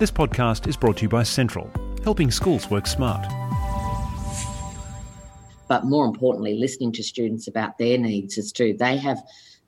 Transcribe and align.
This 0.00 0.10
podcast 0.10 0.66
is 0.66 0.78
brought 0.78 0.96
to 0.96 1.02
you 1.02 1.10
by 1.10 1.20
Sentral, 1.24 1.68
helping 2.04 2.30
schools 2.30 2.70
work 2.70 2.86
smart. 2.86 3.30
But 5.68 5.84
more 5.84 6.06
importantly, 6.06 6.54
listening 6.54 6.92
to 6.92 7.02
students 7.02 7.48
about 7.48 7.76
their 7.76 7.98
needs 7.98 8.38
is 8.38 8.50
too. 8.50 8.74
They 8.78 8.96
have 8.96 9.22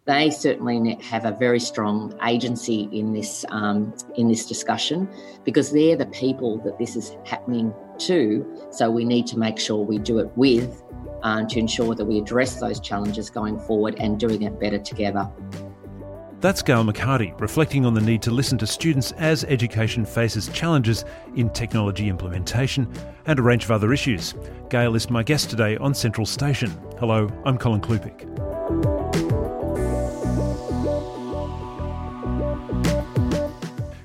they 0.07 0.31
certainly 0.31 0.95
have 1.03 1.27
a 1.27 1.33
very 1.33 1.61
strong 1.61 2.19
agency 2.27 2.89
in 2.93 3.13
this 3.13 3.45
um, 3.51 3.93
in 4.17 4.29
this 4.29 4.47
discussion 4.47 5.07
because 5.45 5.71
they're 5.71 5.97
the 5.97 6.07
people 6.07 6.57
that 6.65 6.79
this 6.79 6.97
is 6.97 7.15
happening 7.27 7.75
to. 7.99 8.59
So 8.71 8.91
we 8.91 9.05
need 9.05 9.27
to 9.27 9.39
make 9.39 9.59
sure 9.59 9.85
we 9.85 9.99
do 9.99 10.19
it 10.19 10.31
with 10.35 10.83
um, 11.23 11.47
to 11.49 11.59
ensure 11.59 11.95
that 11.95 12.07
we 12.07 12.17
address 12.17 12.59
those 12.59 12.81
challenges 12.81 13.29
going 13.29 13.59
forward 13.61 13.97
and 13.99 14.19
doing 14.19 14.41
it 14.41 14.59
better 14.59 14.79
together. 14.79 15.31
That's 16.43 16.61
Gail 16.61 16.83
McHardy 16.83 17.41
reflecting 17.41 17.87
on 17.87 17.95
the 17.95 18.01
need 18.01 18.21
to 18.23 18.33
listen 18.33 18.59
to 18.59 18.67
students 18.67 19.13
as 19.13 19.45
education 19.45 20.05
faces 20.05 20.49
challenges 20.49 21.05
in 21.37 21.51
technology 21.51 22.09
implementation 22.09 22.93
and 23.27 23.39
a 23.39 23.43
range 23.43 23.63
of 23.63 23.71
other 23.71 23.93
issues. 23.93 24.35
Gail 24.69 24.97
is 24.97 25.09
my 25.09 25.23
guest 25.23 25.51
today 25.51 25.77
on 25.77 25.93
Sentral 25.93 26.27
Station. 26.27 26.77
Hello, 26.99 27.31
I'm 27.45 27.57
Colin 27.57 27.81
Klupik. 27.81 28.23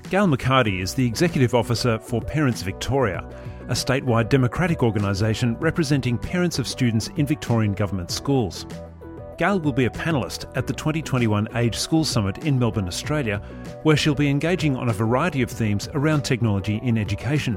Gail 0.08 0.28
McHardy 0.28 0.80
is 0.80 0.94
the 0.94 1.04
Executive 1.04 1.56
Officer 1.56 1.98
for 1.98 2.20
Parents 2.20 2.62
Victoria, 2.62 3.28
a 3.62 3.72
statewide 3.72 4.28
democratic 4.28 4.84
organisation 4.84 5.56
representing 5.56 6.16
parents 6.16 6.60
of 6.60 6.68
students 6.68 7.08
in 7.16 7.26
Victorian 7.26 7.72
government 7.72 8.12
schools. 8.12 8.64
Gail 9.38 9.60
will 9.60 9.72
be 9.72 9.84
a 9.84 9.90
panellist 9.90 10.50
at 10.56 10.66
the 10.66 10.72
2021 10.72 11.46
Age 11.54 11.76
School 11.76 12.04
Summit 12.04 12.38
in 12.38 12.58
Melbourne, 12.58 12.88
Australia, 12.88 13.40
where 13.84 13.96
she'll 13.96 14.12
be 14.12 14.28
engaging 14.28 14.74
on 14.76 14.88
a 14.88 14.92
variety 14.92 15.42
of 15.42 15.50
themes 15.50 15.88
around 15.94 16.22
technology 16.22 16.80
in 16.82 16.98
education. 16.98 17.56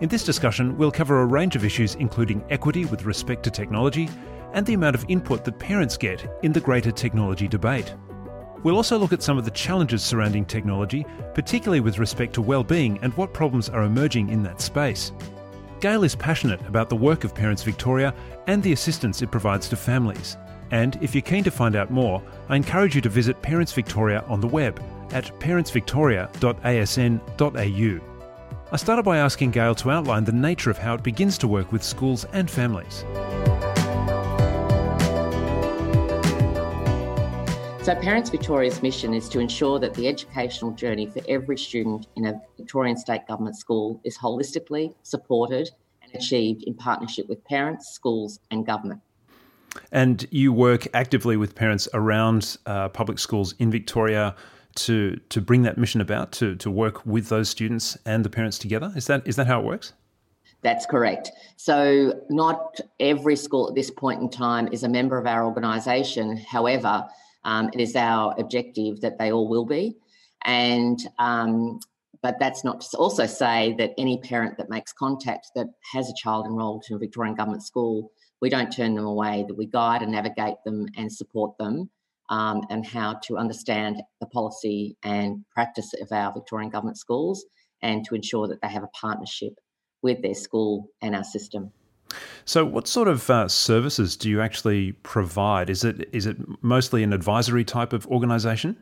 In 0.00 0.08
this 0.08 0.24
discussion, 0.24 0.76
we'll 0.76 0.90
cover 0.90 1.20
a 1.20 1.26
range 1.26 1.54
of 1.54 1.64
issues 1.64 1.94
including 1.94 2.44
equity 2.50 2.84
with 2.86 3.04
respect 3.04 3.44
to 3.44 3.50
technology 3.52 4.10
and 4.54 4.66
the 4.66 4.74
amount 4.74 4.96
of 4.96 5.04
input 5.06 5.44
that 5.44 5.60
parents 5.60 5.96
get 5.96 6.28
in 6.42 6.52
the 6.52 6.60
greater 6.60 6.90
technology 6.90 7.46
debate. 7.46 7.94
We'll 8.64 8.76
also 8.76 8.98
look 8.98 9.12
at 9.12 9.22
some 9.22 9.38
of 9.38 9.44
the 9.44 9.52
challenges 9.52 10.02
surrounding 10.02 10.44
technology, 10.44 11.06
particularly 11.32 11.78
with 11.78 12.00
respect 12.00 12.34
to 12.34 12.42
well-being 12.42 12.98
and 13.02 13.14
what 13.14 13.32
problems 13.32 13.68
are 13.68 13.84
emerging 13.84 14.30
in 14.30 14.42
that 14.42 14.60
space. 14.60 15.12
Gail 15.80 16.02
is 16.02 16.16
passionate 16.16 16.66
about 16.66 16.88
the 16.88 16.96
work 16.96 17.22
of 17.22 17.36
Parents 17.36 17.62
Victoria 17.62 18.12
and 18.48 18.60
the 18.64 18.72
assistance 18.72 19.22
it 19.22 19.30
provides 19.30 19.68
to 19.68 19.76
families. 19.76 20.36
And 20.70 20.98
if 21.02 21.14
you're 21.14 21.22
keen 21.22 21.44
to 21.44 21.50
find 21.50 21.76
out 21.76 21.90
more, 21.90 22.22
I 22.48 22.56
encourage 22.56 22.94
you 22.94 23.02
to 23.02 23.08
visit 23.08 23.40
Parents 23.42 23.72
Victoria 23.72 24.24
on 24.28 24.40
the 24.40 24.48
web 24.48 24.82
at 25.10 25.24
parentsvictoria.asn.au. 25.40 28.00
I 28.72 28.76
started 28.76 29.02
by 29.04 29.18
asking 29.18 29.50
Gail 29.52 29.74
to 29.76 29.90
outline 29.90 30.24
the 30.24 30.32
nature 30.32 30.70
of 30.70 30.78
how 30.78 30.94
it 30.94 31.02
begins 31.02 31.36
to 31.38 31.46
work 31.46 31.70
with 31.70 31.82
schools 31.82 32.24
and 32.32 32.50
families. 32.50 33.04
So, 37.84 37.94
Parents 37.94 38.30
Victoria's 38.30 38.82
mission 38.82 39.12
is 39.12 39.28
to 39.28 39.40
ensure 39.40 39.78
that 39.78 39.92
the 39.92 40.08
educational 40.08 40.70
journey 40.70 41.06
for 41.06 41.20
every 41.28 41.58
student 41.58 42.06
in 42.16 42.24
a 42.24 42.40
Victorian 42.56 42.96
state 42.96 43.26
government 43.28 43.58
school 43.58 44.00
is 44.04 44.16
holistically 44.16 44.94
supported 45.02 45.70
and 46.02 46.14
achieved 46.14 46.62
in 46.62 46.72
partnership 46.72 47.28
with 47.28 47.44
parents, 47.44 47.90
schools, 47.90 48.40
and 48.50 48.64
government. 48.64 49.02
And 49.92 50.26
you 50.30 50.52
work 50.52 50.86
actively 50.94 51.36
with 51.36 51.54
parents 51.54 51.88
around 51.94 52.56
uh, 52.66 52.88
public 52.88 53.18
schools 53.18 53.54
in 53.58 53.70
Victoria 53.70 54.34
to 54.76 55.20
to 55.28 55.40
bring 55.40 55.62
that 55.62 55.78
mission 55.78 56.00
about 56.00 56.32
to 56.32 56.56
to 56.56 56.70
work 56.70 57.04
with 57.06 57.28
those 57.28 57.48
students 57.48 57.96
and 58.04 58.24
the 58.24 58.30
parents 58.30 58.58
together. 58.58 58.92
Is 58.96 59.06
that 59.06 59.26
is 59.26 59.36
that 59.36 59.46
how 59.46 59.60
it 59.60 59.64
works? 59.64 59.92
That's 60.62 60.86
correct. 60.86 61.30
So, 61.56 62.22
not 62.30 62.80
every 62.98 63.36
school 63.36 63.68
at 63.68 63.74
this 63.74 63.90
point 63.90 64.22
in 64.22 64.30
time 64.30 64.68
is 64.72 64.82
a 64.82 64.88
member 64.88 65.18
of 65.18 65.26
our 65.26 65.44
organisation. 65.44 66.38
However, 66.38 67.06
um, 67.44 67.68
it 67.74 67.80
is 67.80 67.94
our 67.94 68.34
objective 68.38 69.02
that 69.02 69.18
they 69.18 69.30
all 69.30 69.46
will 69.46 69.66
be. 69.66 69.94
And 70.46 70.98
um, 71.18 71.80
but 72.22 72.38
that's 72.38 72.64
not 72.64 72.80
to 72.80 72.96
also 72.96 73.26
say 73.26 73.74
that 73.76 73.92
any 73.98 74.16
parent 74.16 74.56
that 74.56 74.70
makes 74.70 74.94
contact 74.94 75.48
that 75.54 75.66
has 75.92 76.08
a 76.08 76.14
child 76.14 76.46
enrolled 76.46 76.84
in 76.88 76.96
a 76.96 76.98
Victorian 76.98 77.34
government 77.34 77.62
school, 77.62 78.10
we 78.40 78.50
don't 78.50 78.70
turn 78.70 78.94
them 78.94 79.06
away, 79.06 79.44
that 79.46 79.56
we 79.56 79.66
guide 79.66 80.02
and 80.02 80.12
navigate 80.12 80.56
them 80.64 80.86
and 80.96 81.12
support 81.12 81.56
them 81.58 81.90
um, 82.30 82.62
and 82.70 82.86
how 82.86 83.14
to 83.24 83.36
understand 83.36 84.02
the 84.20 84.26
policy 84.26 84.96
and 85.02 85.44
practice 85.50 85.92
of 86.00 86.10
our 86.12 86.32
Victorian 86.32 86.70
government 86.70 86.98
schools 86.98 87.44
and 87.82 88.04
to 88.06 88.14
ensure 88.14 88.48
that 88.48 88.60
they 88.62 88.68
have 88.68 88.82
a 88.82 88.88
partnership 88.98 89.54
with 90.02 90.22
their 90.22 90.34
school 90.34 90.88
and 91.02 91.14
our 91.14 91.24
system. 91.24 91.72
So, 92.44 92.64
what 92.64 92.86
sort 92.86 93.08
of 93.08 93.28
uh, 93.30 93.48
services 93.48 94.16
do 94.16 94.28
you 94.28 94.40
actually 94.40 94.92
provide? 94.92 95.70
Is 95.70 95.84
it 95.84 96.08
is 96.12 96.26
it 96.26 96.36
mostly 96.62 97.02
an 97.02 97.12
advisory 97.12 97.64
type 97.64 97.92
of 97.92 98.06
organisation? 98.06 98.76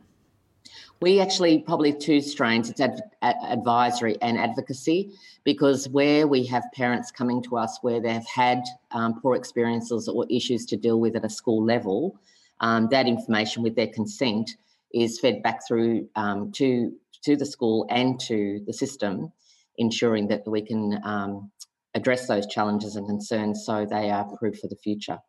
We 1.01 1.19
actually 1.19 1.59
probably 1.59 1.93
two 1.93 2.21
strains. 2.21 2.69
It's 2.69 2.79
ad- 2.79 3.01
advisory 3.21 4.17
and 4.21 4.37
advocacy 4.37 5.13
because 5.43 5.89
where 5.89 6.27
we 6.27 6.45
have 6.45 6.63
parents 6.73 7.11
coming 7.11 7.43
to 7.43 7.57
us 7.57 7.79
where 7.81 8.01
they've 8.01 8.25
had 8.25 8.63
um, 8.91 9.19
poor 9.21 9.35
experiences 9.35 10.07
or 10.07 10.25
issues 10.29 10.65
to 10.67 10.77
deal 10.77 10.99
with 10.99 11.15
at 11.15 11.25
a 11.25 11.29
school 11.29 11.63
level, 11.63 12.17
um, 12.61 12.87
that 12.89 13.07
information 13.07 13.63
with 13.63 13.75
their 13.75 13.87
consent 13.87 14.51
is 14.93 15.19
fed 15.19 15.43
back 15.43 15.67
through 15.67 16.07
um, 16.15 16.51
to 16.53 16.93
to 17.23 17.35
the 17.37 17.45
school 17.45 17.85
and 17.89 18.19
to 18.19 18.61
the 18.67 18.73
system, 18.73 19.31
ensuring 19.77 20.27
that 20.27 20.45
we 20.45 20.61
can 20.61 20.99
um, 21.05 21.49
address 21.95 22.27
those 22.27 22.45
challenges 22.47 22.95
and 22.95 23.07
concerns 23.07 23.63
so 23.65 23.85
they 23.85 24.09
are 24.11 24.27
approved 24.33 24.59
for 24.59 24.67
the 24.67 24.75
future. 24.75 25.19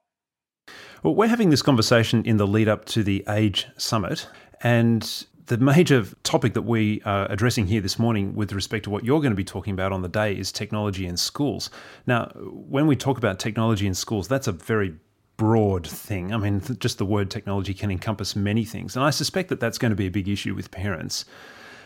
Well, 1.02 1.14
we're 1.14 1.28
having 1.28 1.50
this 1.50 1.62
conversation 1.62 2.24
in 2.24 2.36
the 2.36 2.46
lead 2.46 2.68
up 2.68 2.84
to 2.86 3.04
the 3.04 3.24
Age 3.28 3.68
Summit, 3.76 4.26
and 4.62 5.26
the 5.46 5.58
major 5.58 6.06
topic 6.22 6.54
that 6.54 6.62
we 6.62 7.02
are 7.04 7.30
addressing 7.30 7.66
here 7.66 7.80
this 7.80 7.98
morning 7.98 8.34
with 8.34 8.52
respect 8.52 8.84
to 8.84 8.90
what 8.90 9.04
you're 9.04 9.20
going 9.20 9.32
to 9.32 9.36
be 9.36 9.44
talking 9.44 9.74
about 9.74 9.92
on 9.92 10.02
the 10.02 10.08
day 10.08 10.32
is 10.36 10.50
technology 10.50 11.06
in 11.06 11.16
schools. 11.16 11.70
Now, 12.06 12.26
when 12.34 12.86
we 12.86 12.96
talk 12.96 13.18
about 13.18 13.38
technology 13.38 13.86
in 13.86 13.94
schools, 13.94 14.26
that's 14.26 14.46
a 14.46 14.52
very 14.52 14.94
broad 15.36 15.86
thing. 15.86 16.32
I 16.32 16.38
mean, 16.38 16.62
just 16.78 16.98
the 16.98 17.04
word 17.04 17.30
technology 17.30 17.74
can 17.74 17.90
encompass 17.90 18.34
many 18.34 18.64
things. 18.64 18.96
And 18.96 19.04
I 19.04 19.10
suspect 19.10 19.48
that 19.50 19.60
that's 19.60 19.78
going 19.78 19.90
to 19.90 19.96
be 19.96 20.06
a 20.06 20.10
big 20.10 20.28
issue 20.28 20.54
with 20.54 20.70
parents. 20.70 21.24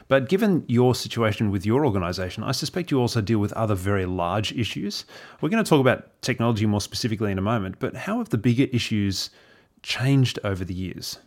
But 0.06 0.28
given 0.28 0.64
your 0.69 0.94
situation 0.94 1.50
with 1.50 1.66
your 1.66 1.84
organisation, 1.84 2.42
I 2.42 2.52
suspect 2.52 2.90
you 2.90 3.00
also 3.00 3.20
deal 3.20 3.40
with 3.40 3.52
other 3.54 3.75
very 3.75 4.06
large 4.06 4.52
issues. 4.52 5.04
We're 5.40 5.50
going 5.50 5.62
to 5.62 5.69
talk 5.69 5.80
about 5.80 6.22
technology 6.22 6.64
more 6.64 6.80
specifically 6.80 7.32
in 7.32 7.38
a 7.38 7.42
moment, 7.42 7.76
but 7.78 7.94
how 7.94 8.19
have 8.19 8.30
the 8.30 8.38
bigger 8.38 8.66
issues 8.72 9.30
changed 9.82 10.38
over 10.44 10.64
the 10.64 10.75
years? 10.75 11.19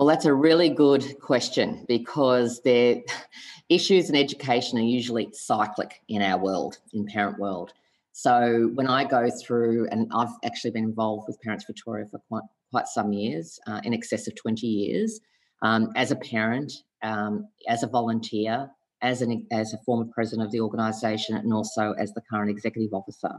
Well, 0.00 0.08
that's 0.08 0.24
a 0.24 0.32
really 0.32 0.70
good 0.70 1.20
question 1.20 1.84
because 1.86 2.62
the 2.62 3.02
issues 3.68 4.08
in 4.08 4.16
education 4.16 4.78
are 4.78 4.82
usually 4.82 5.28
cyclic 5.34 6.00
in 6.08 6.22
our 6.22 6.38
world, 6.38 6.78
in 6.94 7.04
parent 7.04 7.38
world. 7.38 7.74
So 8.12 8.70
when 8.72 8.86
I 8.86 9.04
go 9.04 9.28
through, 9.44 9.88
and 9.90 10.10
I've 10.14 10.32
actually 10.42 10.70
been 10.70 10.84
involved 10.84 11.26
with 11.28 11.38
Parents 11.42 11.66
Victoria 11.66 12.06
for 12.10 12.18
quite, 12.30 12.44
quite 12.70 12.86
some 12.86 13.12
years, 13.12 13.58
uh, 13.66 13.82
in 13.84 13.92
excess 13.92 14.26
of 14.26 14.34
20 14.36 14.66
years, 14.66 15.20
um, 15.60 15.90
as 15.96 16.10
a 16.10 16.16
parent 16.16 16.72
um, 17.02 17.46
as 17.68 17.82
a 17.82 17.86
volunteer, 17.86 18.70
as 19.02 19.20
an 19.20 19.46
as 19.52 19.74
a 19.74 19.78
former 19.84 20.06
president 20.14 20.46
of 20.46 20.50
the 20.50 20.60
organisation, 20.60 21.36
and 21.36 21.52
also 21.52 21.92
as 21.98 22.10
the 22.14 22.22
current 22.22 22.50
executive 22.50 22.94
officer. 22.94 23.32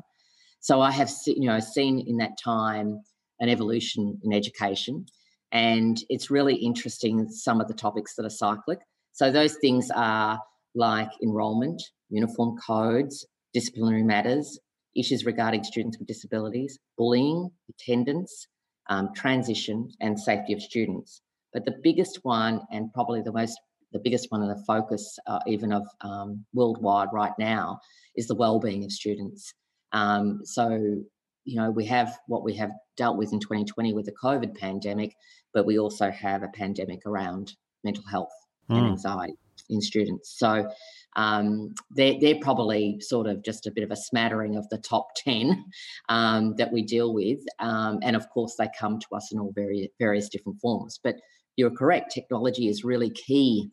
So 0.59 0.79
I 0.79 0.91
have 0.91 1.09
you 1.25 1.47
know 1.47 1.59
seen 1.59 2.05
in 2.07 2.17
that 2.17 2.37
time 2.37 3.01
an 3.39 3.49
evolution 3.49 4.19
in 4.23 4.31
education, 4.31 5.07
and 5.51 5.97
it's 6.09 6.31
really 6.31 6.55
interesting 6.55 7.27
some 7.29 7.61
of 7.61 7.67
the 7.67 7.73
topics 7.73 8.15
that 8.15 8.25
are 8.25 8.29
cyclic. 8.29 8.79
So 9.13 9.31
those 9.31 9.55
things 9.55 9.89
are 9.95 10.39
like 10.75 11.09
enrolment, 11.21 11.81
uniform 12.09 12.57
codes, 12.65 13.25
disciplinary 13.53 14.03
matters, 14.03 14.59
issues 14.95 15.25
regarding 15.25 15.63
students 15.63 15.97
with 15.97 16.07
disabilities, 16.07 16.79
bullying, 16.97 17.49
attendance, 17.69 18.47
um, 18.89 19.09
transition, 19.15 19.89
and 19.99 20.19
safety 20.19 20.53
of 20.53 20.61
students. 20.61 21.21
But 21.53 21.65
the 21.65 21.75
biggest 21.83 22.19
one, 22.23 22.61
and 22.71 22.93
probably 22.93 23.21
the 23.21 23.33
most 23.33 23.59
the 23.93 23.99
biggest 23.99 24.27
one 24.29 24.41
and 24.41 24.49
the 24.49 24.63
focus 24.65 25.19
uh, 25.27 25.39
even 25.47 25.73
of 25.73 25.85
um, 25.99 26.45
worldwide 26.53 27.09
right 27.11 27.33
now 27.37 27.77
is 28.15 28.27
the 28.27 28.35
well-being 28.35 28.85
of 28.85 28.91
students. 28.91 29.53
Um, 29.91 30.39
so 30.45 31.03
you 31.45 31.57
know 31.57 31.71
we 31.71 31.85
have 31.85 32.17
what 32.27 32.43
we 32.43 32.53
have 32.55 32.71
dealt 32.97 33.17
with 33.17 33.33
in 33.33 33.39
2020 33.39 33.93
with 33.93 34.05
the 34.05 34.13
COVID 34.23 34.55
pandemic, 34.55 35.15
but 35.53 35.65
we 35.65 35.79
also 35.79 36.11
have 36.11 36.43
a 36.43 36.49
pandemic 36.49 37.05
around 37.05 37.55
mental 37.83 38.03
health 38.05 38.33
mm. 38.69 38.77
and 38.77 38.85
hmm. 38.85 38.91
anxiety 38.91 39.37
in 39.69 39.81
students. 39.81 40.37
So 40.37 40.69
um, 41.15 41.73
they're, 41.91 42.15
they're 42.19 42.39
probably 42.41 42.99
sort 42.99 43.27
of 43.27 43.43
just 43.43 43.67
a 43.67 43.71
bit 43.71 43.83
of 43.83 43.91
a 43.91 43.95
smattering 43.95 44.55
of 44.55 44.67
the 44.69 44.77
top 44.77 45.07
10 45.15 45.65
um, 46.09 46.55
that 46.57 46.71
we 46.71 46.83
deal 46.83 47.13
with. 47.13 47.39
Um, 47.59 47.99
and 48.01 48.15
of 48.15 48.29
course, 48.29 48.55
they 48.57 48.69
come 48.79 48.99
to 48.99 49.07
us 49.15 49.31
in 49.31 49.39
all 49.39 49.51
very, 49.53 49.91
various 49.99 50.29
different 50.29 50.59
forms. 50.59 50.99
But 51.03 51.15
you're 51.57 51.71
correct, 51.71 52.11
technology 52.11 52.67
is 52.67 52.83
really 52.83 53.09
key 53.09 53.69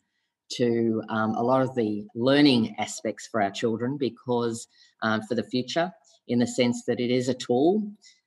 to 0.51 1.03
um, 1.11 1.35
a 1.35 1.43
lot 1.43 1.63
of 1.63 1.75
the 1.75 2.05
learning 2.15 2.75
aspects 2.79 3.29
for 3.31 3.43
our 3.43 3.51
children 3.51 3.99
because 3.99 4.67
um, 5.03 5.21
for 5.29 5.35
the 5.35 5.45
future, 5.45 5.93
in 6.29 6.39
the 6.39 6.47
sense 6.47 6.85
that 6.87 7.01
it 7.01 7.11
is 7.11 7.29
a 7.29 7.35
tool 7.35 7.83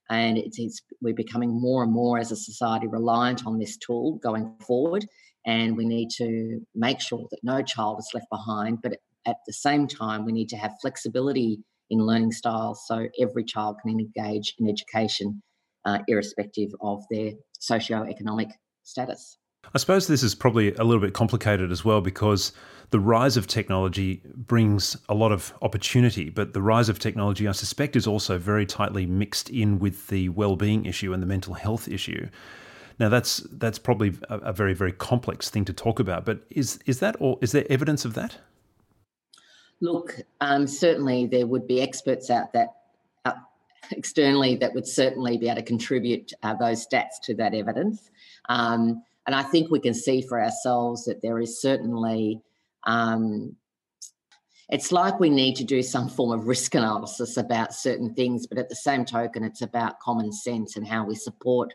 and 0.09 0.37
it's, 0.37 0.59
it's, 0.59 0.81
we're 1.01 1.13
becoming 1.13 1.49
more 1.49 1.83
and 1.83 1.93
more 1.93 2.19
as 2.19 2.31
a 2.31 2.35
society 2.35 2.87
reliant 2.87 3.45
on 3.45 3.59
this 3.59 3.77
tool 3.77 4.17
going 4.21 4.53
forward 4.59 5.05
and 5.45 5.77
we 5.77 5.85
need 5.85 6.09
to 6.09 6.59
make 6.75 7.01
sure 7.01 7.25
that 7.31 7.39
no 7.43 7.61
child 7.61 7.97
is 7.99 8.09
left 8.13 8.29
behind 8.29 8.81
but 8.81 8.97
at 9.25 9.37
the 9.47 9.53
same 9.53 9.87
time 9.87 10.25
we 10.25 10.31
need 10.31 10.49
to 10.49 10.57
have 10.57 10.73
flexibility 10.81 11.59
in 11.89 11.99
learning 11.99 12.31
styles 12.31 12.83
so 12.87 13.07
every 13.19 13.43
child 13.43 13.77
can 13.81 13.91
engage 13.91 14.53
in 14.59 14.69
education 14.69 15.41
uh, 15.85 15.99
irrespective 16.07 16.69
of 16.81 17.03
their 17.09 17.31
socio-economic 17.59 18.49
status 18.83 19.37
I 19.73 19.77
suppose 19.77 20.07
this 20.07 20.23
is 20.23 20.35
probably 20.35 20.73
a 20.75 20.83
little 20.83 21.01
bit 21.01 21.13
complicated 21.13 21.71
as 21.71 21.85
well 21.85 22.01
because 22.01 22.51
the 22.89 22.99
rise 22.99 23.37
of 23.37 23.47
technology 23.47 24.21
brings 24.35 24.97
a 25.07 25.13
lot 25.13 25.31
of 25.31 25.53
opportunity, 25.61 26.29
but 26.29 26.53
the 26.53 26.61
rise 26.61 26.89
of 26.89 26.99
technology, 26.99 27.47
I 27.47 27.53
suspect, 27.53 27.95
is 27.95 28.05
also 28.05 28.37
very 28.37 28.65
tightly 28.65 29.05
mixed 29.05 29.49
in 29.49 29.79
with 29.79 30.07
the 30.07 30.27
well-being 30.29 30.85
issue 30.85 31.13
and 31.13 31.23
the 31.23 31.27
mental 31.27 31.53
health 31.53 31.87
issue. 31.87 32.27
Now, 32.99 33.07
that's 33.07 33.37
that's 33.53 33.79
probably 33.79 34.13
a, 34.29 34.37
a 34.39 34.53
very 34.53 34.73
very 34.73 34.91
complex 34.91 35.49
thing 35.49 35.65
to 35.65 35.73
talk 35.73 35.99
about, 35.99 36.25
but 36.25 36.41
is 36.49 36.79
is 36.85 36.99
that 36.99 37.15
or 37.19 37.39
is 37.41 37.53
there 37.53 37.65
evidence 37.69 38.03
of 38.03 38.13
that? 38.15 38.37
Look, 39.79 40.19
um, 40.41 40.67
certainly 40.67 41.25
there 41.25 41.47
would 41.47 41.65
be 41.65 41.81
experts 41.81 42.29
out 42.29 42.53
that 42.53 42.75
uh, 43.25 43.33
externally 43.91 44.55
that 44.57 44.75
would 44.75 44.85
certainly 44.85 45.37
be 45.37 45.47
able 45.47 45.55
to 45.55 45.63
contribute 45.63 46.33
uh, 46.43 46.53
those 46.55 46.85
stats 46.85 47.19
to 47.23 47.33
that 47.35 47.55
evidence. 47.55 48.11
Um, 48.49 49.01
and 49.25 49.35
I 49.35 49.43
think 49.43 49.69
we 49.69 49.79
can 49.79 49.93
see 49.93 50.21
for 50.21 50.41
ourselves 50.41 51.05
that 51.05 51.21
there 51.21 51.39
is 51.39 51.61
certainly, 51.61 52.41
um, 52.85 53.55
it's 54.69 54.91
like 54.91 55.19
we 55.19 55.29
need 55.29 55.55
to 55.57 55.63
do 55.63 55.83
some 55.83 56.09
form 56.09 56.31
of 56.31 56.47
risk 56.47 56.75
analysis 56.75 57.37
about 57.37 57.73
certain 57.73 58.13
things, 58.13 58.47
but 58.47 58.57
at 58.57 58.69
the 58.69 58.75
same 58.75 59.05
token, 59.05 59.43
it's 59.43 59.61
about 59.61 59.99
common 59.99 60.31
sense 60.31 60.75
and 60.75 60.87
how 60.87 61.05
we 61.05 61.15
support 61.15 61.73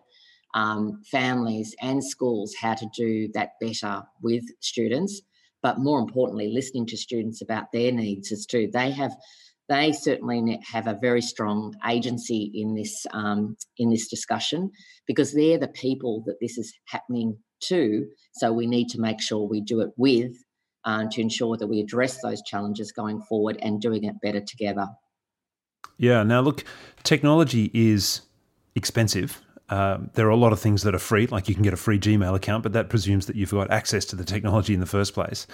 um, 0.54 1.02
families 1.10 1.74
and 1.82 2.02
schools 2.02 2.54
how 2.58 2.74
to 2.74 2.88
do 2.96 3.28
that 3.34 3.52
better 3.60 4.02
with 4.22 4.44
students. 4.60 5.22
But 5.62 5.78
more 5.78 5.98
importantly, 5.98 6.50
listening 6.52 6.86
to 6.86 6.96
students 6.96 7.42
about 7.42 7.70
their 7.72 7.92
needs 7.92 8.32
as 8.32 8.46
too. 8.46 8.70
They 8.72 8.90
have 8.92 9.14
they 9.68 9.92
certainly 9.92 10.60
have 10.64 10.86
a 10.86 10.98
very 11.00 11.22
strong 11.22 11.74
agency 11.88 12.50
in 12.54 12.74
this 12.74 13.06
um, 13.12 13.56
in 13.78 13.90
this 13.90 14.08
discussion 14.08 14.70
because 15.06 15.32
they're 15.32 15.58
the 15.58 15.68
people 15.68 16.22
that 16.26 16.36
this 16.40 16.58
is 16.58 16.72
happening 16.86 17.36
to. 17.64 18.06
So 18.34 18.52
we 18.52 18.66
need 18.66 18.88
to 18.90 19.00
make 19.00 19.20
sure 19.20 19.48
we 19.48 19.60
do 19.60 19.80
it 19.80 19.90
with 19.96 20.32
uh, 20.84 21.06
to 21.10 21.20
ensure 21.20 21.56
that 21.56 21.66
we 21.66 21.80
address 21.80 22.22
those 22.22 22.42
challenges 22.42 22.92
going 22.92 23.20
forward 23.22 23.58
and 23.60 23.80
doing 23.80 24.04
it 24.04 24.14
better 24.22 24.40
together. 24.40 24.86
Yeah. 25.98 26.22
Now, 26.22 26.40
look, 26.40 26.64
technology 27.02 27.70
is 27.74 28.22
expensive. 28.74 29.42
Uh, 29.68 29.98
there 30.14 30.26
are 30.26 30.30
a 30.30 30.36
lot 30.36 30.52
of 30.52 30.60
things 30.60 30.82
that 30.84 30.94
are 30.94 31.00
free, 31.00 31.26
like 31.26 31.48
you 31.48 31.54
can 31.54 31.64
get 31.64 31.72
a 31.72 31.76
free 31.76 31.98
Gmail 31.98 32.36
account, 32.36 32.62
but 32.62 32.72
that 32.74 32.88
presumes 32.88 33.26
that 33.26 33.34
you've 33.34 33.50
got 33.50 33.70
access 33.70 34.04
to 34.06 34.16
the 34.16 34.24
technology 34.24 34.74
in 34.74 34.80
the 34.80 34.86
first 34.86 35.12
place. 35.12 35.46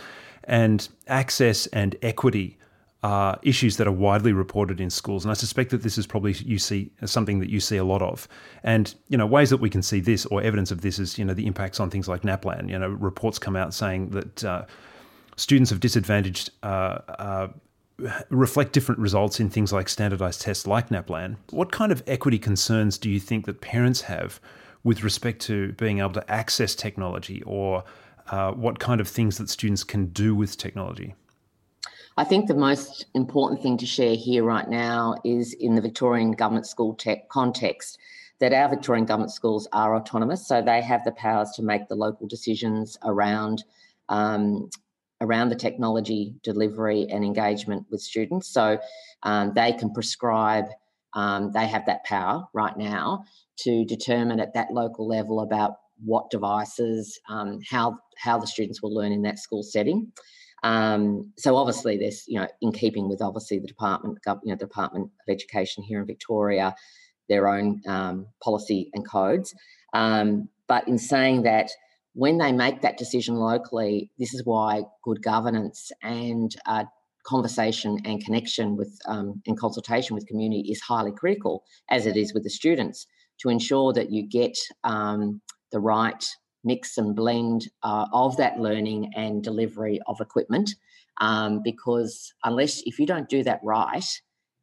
And 0.45 0.87
access 1.07 1.67
and 1.69 1.97
equity 2.03 2.59
are 3.03 3.39
issues 3.43 3.77
that 3.79 3.87
are 3.87 3.93
widely 3.93 4.33
reported 4.33 4.81
in 4.81 4.89
schools, 4.89 5.25
and 5.25 5.31
I 5.31 5.35
suspect 5.35 5.71
that 5.71 5.83
this 5.83 5.99
is 5.99 6.07
probably 6.07 6.33
you 6.33 6.59
see 6.59 6.91
something 7.05 7.41
that 7.41 7.51
you 7.51 7.59
see 7.59 7.77
a 7.77 7.85
lot 7.85 8.03
of. 8.03 8.29
And 8.63 8.95
you 9.09 9.19
know, 9.19 9.27
ways 9.27 9.51
that 9.51 9.57
we 9.57 9.71
can 9.71 9.83
see 9.83 10.01
this 10.01 10.25
or 10.27 10.41
evidence 10.43 10.71
of 10.71 10.83
this 10.83 10.99
is 10.99 11.19
you 11.19 11.25
know 11.25 11.35
the 11.35 11.47
impacts 11.47 11.81
on 11.81 11.91
things 11.91 12.09
like 12.09 12.23
NAPLAN. 12.23 12.69
You 12.69 12.79
know, 12.79 12.89
reports 12.89 13.39
come 13.39 13.57
out 13.57 13.75
saying 13.75 14.11
that 14.11 14.45
uh, 14.45 14.65
students 15.37 15.73
of 15.73 15.81
disadvantaged 15.81 16.51
uh, 16.63 16.99
uh, 17.09 17.49
reflect 18.31 18.73
different 18.73 19.01
results 19.01 19.41
in 19.41 19.51
things 19.51 19.73
like 19.73 19.89
standardized 19.89 20.41
tests 20.41 20.67
like 20.67 20.91
NAPLAN. 20.91 21.37
What 21.51 21.73
kind 21.73 21.91
of 21.91 22.03
equity 22.07 22.39
concerns 22.39 22.99
do 22.99 23.11
you 23.11 23.19
think 23.19 23.47
that 23.47 23.61
parents 23.61 24.03
have 24.03 24.41
with 24.85 25.03
respect 25.03 25.41
to 25.43 25.73
being 25.73 25.99
able 25.99 26.13
to 26.13 26.31
access 26.31 26.75
technology, 26.75 27.43
or 27.43 27.85
uh, 28.31 28.53
what 28.53 28.79
kind 28.79 29.01
of 29.01 29.09
things 29.09 29.39
that 29.39 29.49
students 29.49 29.83
can 29.83 30.07
do 30.07 30.35
with 30.35 30.57
technology? 30.57 31.15
I 32.17 32.25
think 32.25 32.47
the 32.47 32.55
most 32.55 33.07
important 33.15 33.63
thing 33.63 33.79
to 33.79 33.87
share 33.87 34.15
here 34.15 34.45
right 34.45 34.69
now 34.69 35.17
is 35.25 35.55
in 35.55 35.75
the 35.75 35.81
Victorian 35.81 36.33
government 36.33 36.67
school 36.67 36.95
tech 36.95 37.29
context 37.31 37.99
that 38.39 38.53
our 38.53 38.69
Victorian 38.69 39.07
government 39.07 39.33
schools 39.33 39.67
are 39.73 39.97
autonomous, 39.97 40.47
so 40.47 40.61
they 40.61 40.83
have 40.83 41.05
the 41.05 41.13
powers 41.13 41.53
to 41.53 41.63
make 41.63 41.89
the 41.89 41.95
local 41.95 42.27
decisions 42.27 42.99
around 43.05 43.65
um, 44.09 44.69
around 45.23 45.49
the 45.49 45.55
technology 45.57 46.35
delivery 46.43 47.07
and 47.09 47.25
engagement 47.25 47.87
with 47.91 48.01
students. 48.01 48.49
So 48.49 48.79
um, 49.23 49.53
they 49.55 49.73
can 49.73 49.93
prescribe. 49.93 50.67
Um, 51.15 51.53
they 51.53 51.67
have 51.67 51.87
that 51.87 52.05
power 52.05 52.47
right 52.53 52.77
now 52.77 53.25
to 53.59 53.85
determine 53.85 54.41
at 54.41 54.55
that 54.55 54.73
local 54.73 55.07
level 55.07 55.41
about 55.41 55.77
what 56.05 56.31
devices, 56.31 57.19
um, 57.29 57.61
how 57.71 57.99
how 58.19 58.39
the 58.39 58.47
students 58.47 58.83
will 58.83 58.95
learn 58.95 59.13
in 59.13 59.23
that 59.23 59.39
school 59.39 59.63
setting. 59.63 60.13
Um, 60.63 61.33
so 61.37 61.57
obviously, 61.57 61.97
there's 61.97 62.25
you 62.27 62.39
know 62.39 62.49
in 62.61 62.73
keeping 62.73 63.09
with 63.09 63.21
obviously 63.21 63.59
the 63.59 63.67
department, 63.67 64.19
you 64.27 64.53
know, 64.53 64.57
Department 64.57 65.11
of 65.27 65.33
Education 65.33 65.83
here 65.83 66.01
in 66.01 66.07
Victoria, 66.07 66.75
their 67.29 67.49
own 67.49 67.83
um, 67.87 68.27
policy 68.43 68.91
and 68.95 69.09
codes. 69.09 69.55
Um, 69.93 70.49
but 70.69 70.87
in 70.89 70.99
saying 70.99 71.43
that, 71.43 71.71
when 72.15 72.39
they 72.39 72.53
make 72.53 72.83
that 72.83 72.99
decision 72.99 73.37
locally, 73.37 74.11
this 74.19 74.35
is 74.35 74.45
why 74.45 74.85
good 75.03 75.23
governance 75.23 75.91
and 76.03 76.55
uh, 76.67 76.85
conversation 77.25 77.99
and 78.05 78.25
connection 78.25 78.77
with 78.77 78.99
um, 79.07 79.43
and 79.47 79.59
consultation 79.59 80.15
with 80.15 80.27
community 80.27 80.71
is 80.71 80.81
highly 80.81 81.13
critical, 81.13 81.65
as 81.91 82.07
it 82.07 82.17
is 82.17 82.35
with 82.35 82.45
the 82.45 82.51
students, 82.51 83.07
to 83.41 83.49
ensure 83.49 83.93
that 83.93 84.11
you 84.11 84.29
get 84.29 84.57
um, 84.85 85.41
the 85.71 85.81
right 85.81 86.25
mix 86.65 86.99
and 86.99 87.15
blend 87.15 87.69
uh, 87.83 88.07
of 88.13 88.37
that 88.37 88.59
learning 88.59 89.13
and 89.17 89.43
delivery 89.43 90.01
of 90.07 90.21
equipment. 90.21 90.71
Um, 91.21 91.61
because 91.63 92.33
unless 92.45 92.83
if 92.87 92.99
you 92.99 93.07
don't 93.07 93.29
do 93.29 93.45
that 93.45 93.61
right, 93.63 94.05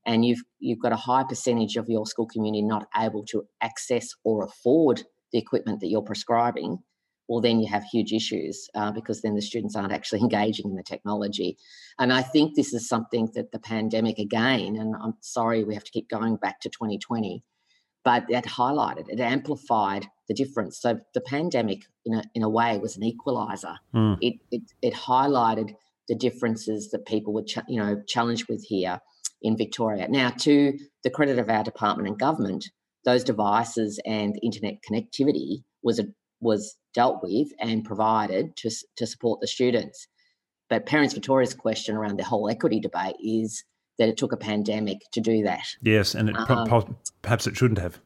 and 0.05 0.25
you've 0.25 0.41
you've 0.59 0.81
got 0.81 0.91
a 0.91 0.97
high 0.97 1.23
percentage 1.23 1.75
of 1.75 1.89
your 1.89 2.05
school 2.05 2.25
community 2.25 2.61
not 2.61 2.87
able 2.97 3.23
to 3.25 3.43
access 3.61 4.09
or 4.23 4.45
afford 4.45 5.03
the 5.31 5.37
equipment 5.37 5.79
that 5.79 5.87
you're 5.87 6.01
prescribing, 6.01 6.79
well, 7.29 7.41
then 7.41 7.59
you 7.59 7.67
have 7.67 7.83
huge 7.83 8.11
issues 8.11 8.67
uh, 8.73 8.91
because 8.91 9.21
then 9.21 9.35
the 9.35 9.41
students 9.41 9.75
aren't 9.75 9.93
actually 9.93 10.19
engaging 10.27 10.71
in 10.71 10.75
the 10.75 10.83
technology. 10.83 11.57
And 11.99 12.11
I 12.11 12.23
think 12.23 12.55
this 12.55 12.73
is 12.73 12.89
something 12.89 13.29
that 13.35 13.51
the 13.51 13.59
pandemic 13.59 14.17
again, 14.17 14.75
and 14.75 14.95
I'm 15.01 15.13
sorry 15.21 15.63
we 15.63 15.75
have 15.75 15.83
to 15.83 15.91
keep 15.91 16.09
going 16.09 16.37
back 16.37 16.59
to 16.61 16.69
2020, 16.69 17.43
but 18.03 18.23
it 18.29 18.45
highlighted, 18.45 19.05
it 19.09 19.19
amplified 19.19 20.07
the 20.27 20.33
difference. 20.33 20.79
So 20.79 20.99
the 21.13 21.21
pandemic, 21.21 21.83
in 22.05 22.13
a, 22.15 22.23
in 22.33 22.43
a 22.43 22.49
way, 22.49 22.77
was 22.77 22.95
an 22.95 23.03
equalizer. 23.03 23.75
Mm. 23.93 24.17
It, 24.21 24.35
it, 24.51 24.61
it 24.81 24.93
highlighted 24.93 25.75
the 26.07 26.15
differences 26.15 26.91
that 26.91 27.05
people 27.05 27.33
were, 27.33 27.43
ch- 27.43 27.59
you 27.67 27.79
know, 27.79 28.01
challenged 28.07 28.47
with 28.49 28.63
here 28.63 28.99
in 29.41 29.57
Victoria. 29.57 30.07
Now, 30.07 30.29
to 30.29 30.77
the 31.03 31.09
credit 31.09 31.39
of 31.39 31.49
our 31.49 31.63
department 31.63 32.07
and 32.07 32.17
government, 32.17 32.65
those 33.05 33.23
devices 33.23 33.99
and 34.05 34.39
internet 34.43 34.79
connectivity 34.89 35.63
was 35.83 35.99
a, 35.99 36.05
was 36.41 36.75
dealt 36.93 37.21
with 37.21 37.49
and 37.59 37.85
provided 37.85 38.55
to, 38.57 38.71
to 38.97 39.07
support 39.07 39.39
the 39.41 39.47
students. 39.47 40.07
But 40.69 40.85
Parents 40.85 41.13
Victoria's 41.13 41.53
question 41.53 41.95
around 41.95 42.17
the 42.17 42.23
whole 42.23 42.49
equity 42.49 42.79
debate 42.79 43.15
is 43.23 43.63
that 43.99 44.09
it 44.09 44.17
took 44.17 44.31
a 44.31 44.37
pandemic 44.37 45.01
to 45.11 45.21
do 45.21 45.43
that. 45.43 45.65
Yes, 45.81 46.15
and 46.15 46.29
it, 46.29 46.35
um, 46.49 46.97
perhaps 47.21 47.45
it 47.45 47.55
shouldn't 47.55 47.79
have. 47.79 47.99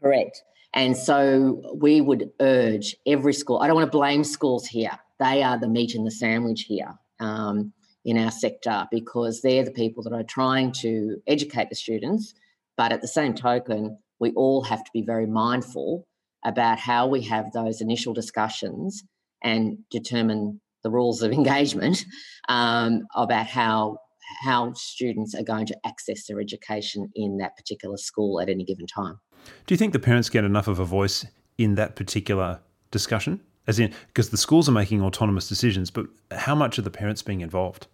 Correct. 0.00 0.42
And 0.74 0.96
so 0.96 1.74
we 1.74 2.02
would 2.02 2.30
urge 2.38 2.94
every 3.06 3.32
school, 3.32 3.58
I 3.58 3.66
don't 3.66 3.76
want 3.76 3.90
to 3.90 3.98
blame 3.98 4.22
schools 4.22 4.66
here. 4.66 4.92
They 5.18 5.42
are 5.42 5.58
the 5.58 5.68
meat 5.68 5.94
and 5.94 6.06
the 6.06 6.10
sandwich 6.10 6.62
here 6.68 6.94
um, 7.18 7.72
in 8.04 8.18
our 8.18 8.30
sector 8.30 8.86
because 8.90 9.40
they're 9.40 9.64
the 9.64 9.70
people 9.70 10.02
that 10.02 10.12
are 10.12 10.22
trying 10.22 10.72
to 10.72 11.16
educate 11.26 11.70
the 11.70 11.74
students. 11.74 12.34
But 12.76 12.92
at 12.92 13.00
the 13.00 13.08
same 13.08 13.32
token, 13.34 13.98
we 14.20 14.32
all 14.32 14.62
have 14.64 14.84
to 14.84 14.90
be 14.92 15.00
very 15.00 15.26
mindful 15.26 16.06
about 16.44 16.78
how 16.78 17.06
we 17.06 17.22
have 17.22 17.52
those 17.52 17.80
initial 17.80 18.12
discussions 18.12 19.02
and 19.42 19.78
determine 19.90 20.60
the 20.82 20.90
rules 20.90 21.22
of 21.22 21.32
engagement 21.40 22.04
um, 22.50 23.06
about 23.14 23.46
how 23.46 23.96
how 24.42 24.72
students 24.74 25.34
are 25.34 25.42
going 25.42 25.66
to 25.66 25.76
access 25.84 26.26
their 26.26 26.40
education 26.40 27.10
in 27.14 27.38
that 27.38 27.56
particular 27.56 27.96
school 27.96 28.40
at 28.40 28.48
any 28.48 28.64
given 28.64 28.86
time. 28.86 29.18
Do 29.66 29.74
you 29.74 29.76
think 29.76 29.92
the 29.92 29.98
parents 29.98 30.28
get 30.28 30.44
enough 30.44 30.68
of 30.68 30.78
a 30.78 30.84
voice 30.84 31.26
in 31.58 31.74
that 31.76 31.96
particular 31.96 32.60
discussion? 32.90 33.40
As 33.66 33.80
in, 33.80 33.92
because 34.08 34.30
the 34.30 34.36
schools 34.36 34.68
are 34.68 34.72
making 34.72 35.02
autonomous 35.02 35.48
decisions, 35.48 35.90
but 35.90 36.06
how 36.30 36.54
much 36.54 36.78
are 36.78 36.82
the 36.82 36.90
parents 36.90 37.22
being 37.22 37.40
involved? 37.40 37.88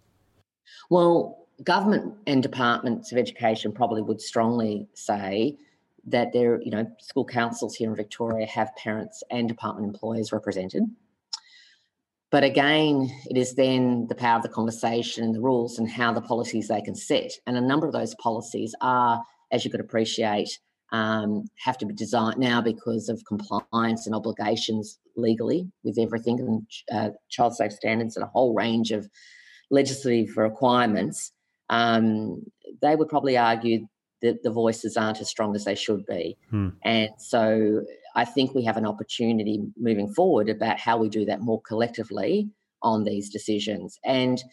Well, 0.89 1.47
government 1.63 2.13
and 2.27 2.43
departments 2.43 3.11
of 3.11 3.17
education 3.17 3.71
probably 3.71 4.01
would 4.01 4.21
strongly 4.21 4.87
say 4.93 5.57
that 6.05 6.33
there, 6.33 6.61
you 6.61 6.69
know, 6.69 6.85
school 6.99 7.25
councils 7.25 7.75
here 7.75 7.89
in 7.89 7.95
Victoria 7.95 8.45
have 8.45 8.75
parents 8.75 9.23
and 9.31 9.47
department 9.47 9.87
employees 9.87 10.31
represented. 10.31 10.83
But 12.33 12.43
again, 12.43 13.11
it 13.29 13.37
is 13.37 13.53
then 13.53 14.07
the 14.09 14.15
power 14.15 14.37
of 14.37 14.41
the 14.41 14.49
conversation 14.49 15.23
and 15.23 15.35
the 15.35 15.39
rules 15.39 15.77
and 15.77 15.87
how 15.87 16.11
the 16.11 16.19
policies 16.19 16.67
they 16.67 16.81
can 16.81 16.95
set. 16.95 17.31
And 17.45 17.55
a 17.55 17.61
number 17.61 17.85
of 17.85 17.93
those 17.93 18.15
policies 18.15 18.73
are, 18.81 19.23
as 19.51 19.63
you 19.63 19.69
could 19.69 19.79
appreciate, 19.79 20.49
um, 20.91 21.45
have 21.63 21.77
to 21.77 21.85
be 21.85 21.93
designed 21.93 22.39
now 22.39 22.59
because 22.59 23.07
of 23.07 23.21
compliance 23.27 24.07
and 24.07 24.15
obligations 24.15 24.97
legally 25.15 25.71
with 25.83 25.99
everything 25.99 26.39
and 26.39 26.65
uh, 26.91 27.11
child 27.29 27.55
safe 27.55 27.71
standards 27.71 28.17
and 28.17 28.23
a 28.23 28.29
whole 28.29 28.55
range 28.55 28.89
of 28.89 29.07
legislative 29.69 30.35
requirements. 30.35 31.33
Um, 31.69 32.45
they 32.81 32.95
would 32.95 33.09
probably 33.09 33.37
argue 33.37 33.85
that 34.23 34.41
the 34.41 34.49
voices 34.49 34.97
aren't 34.97 35.21
as 35.21 35.29
strong 35.29 35.55
as 35.55 35.65
they 35.65 35.75
should 35.75 36.03
be. 36.07 36.35
Hmm. 36.49 36.69
And 36.83 37.09
so 37.19 37.83
I 38.15 38.25
think 38.25 38.53
we 38.53 38.63
have 38.65 38.77
an 38.77 38.85
opportunity 38.85 39.61
moving 39.77 40.13
forward 40.13 40.49
about 40.49 40.79
how 40.79 40.97
we 40.97 41.09
do 41.09 41.25
that 41.25 41.41
more 41.41 41.61
collectively 41.61 42.49
on 42.81 43.03
these 43.03 43.29
decisions. 43.29 43.97
And 44.03 44.43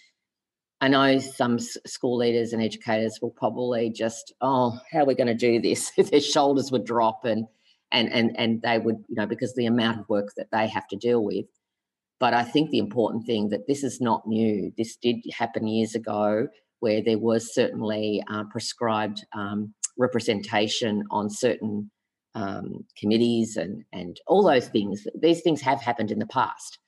I 0.80 0.88
know 0.88 1.18
some 1.18 1.58
school 1.58 2.16
leaders 2.16 2.52
and 2.52 2.62
educators 2.62 3.18
will 3.20 3.32
probably 3.32 3.90
just, 3.90 4.32
oh, 4.40 4.80
how 4.90 5.00
are 5.00 5.04
we 5.04 5.14
going 5.14 5.26
to 5.26 5.34
do 5.34 5.60
this? 5.60 5.90
Their 6.10 6.20
shoulders 6.20 6.72
would 6.72 6.84
drop 6.84 7.24
and 7.24 7.46
and 7.92 8.10
and 8.12 8.38
and 8.38 8.62
they 8.62 8.78
would, 8.78 9.04
you 9.08 9.16
know, 9.16 9.26
because 9.26 9.54
the 9.54 9.66
amount 9.66 10.00
of 10.00 10.08
work 10.08 10.28
that 10.36 10.50
they 10.52 10.68
have 10.68 10.86
to 10.88 10.96
deal 10.96 11.22
with. 11.22 11.46
But 12.18 12.34
I 12.34 12.44
think 12.44 12.70
the 12.70 12.78
important 12.78 13.26
thing 13.26 13.48
that 13.48 13.66
this 13.66 13.82
is 13.82 14.00
not 14.00 14.26
new. 14.26 14.72
This 14.78 14.96
did 14.96 15.16
happen 15.36 15.66
years 15.66 15.94
ago, 15.94 16.48
where 16.78 17.02
there 17.02 17.18
was 17.18 17.52
certainly 17.52 18.22
uh, 18.30 18.44
prescribed 18.44 19.24
um, 19.34 19.74
representation 19.98 21.04
on 21.10 21.30
certain 21.30 21.90
um, 22.34 22.84
committees 22.96 23.56
and 23.56 23.84
and 23.92 24.20
all 24.26 24.42
those 24.42 24.68
things. 24.68 25.06
These 25.20 25.42
things 25.42 25.60
have 25.62 25.80
happened 25.80 26.10
in 26.10 26.18
the 26.18 26.26
past, 26.26 26.78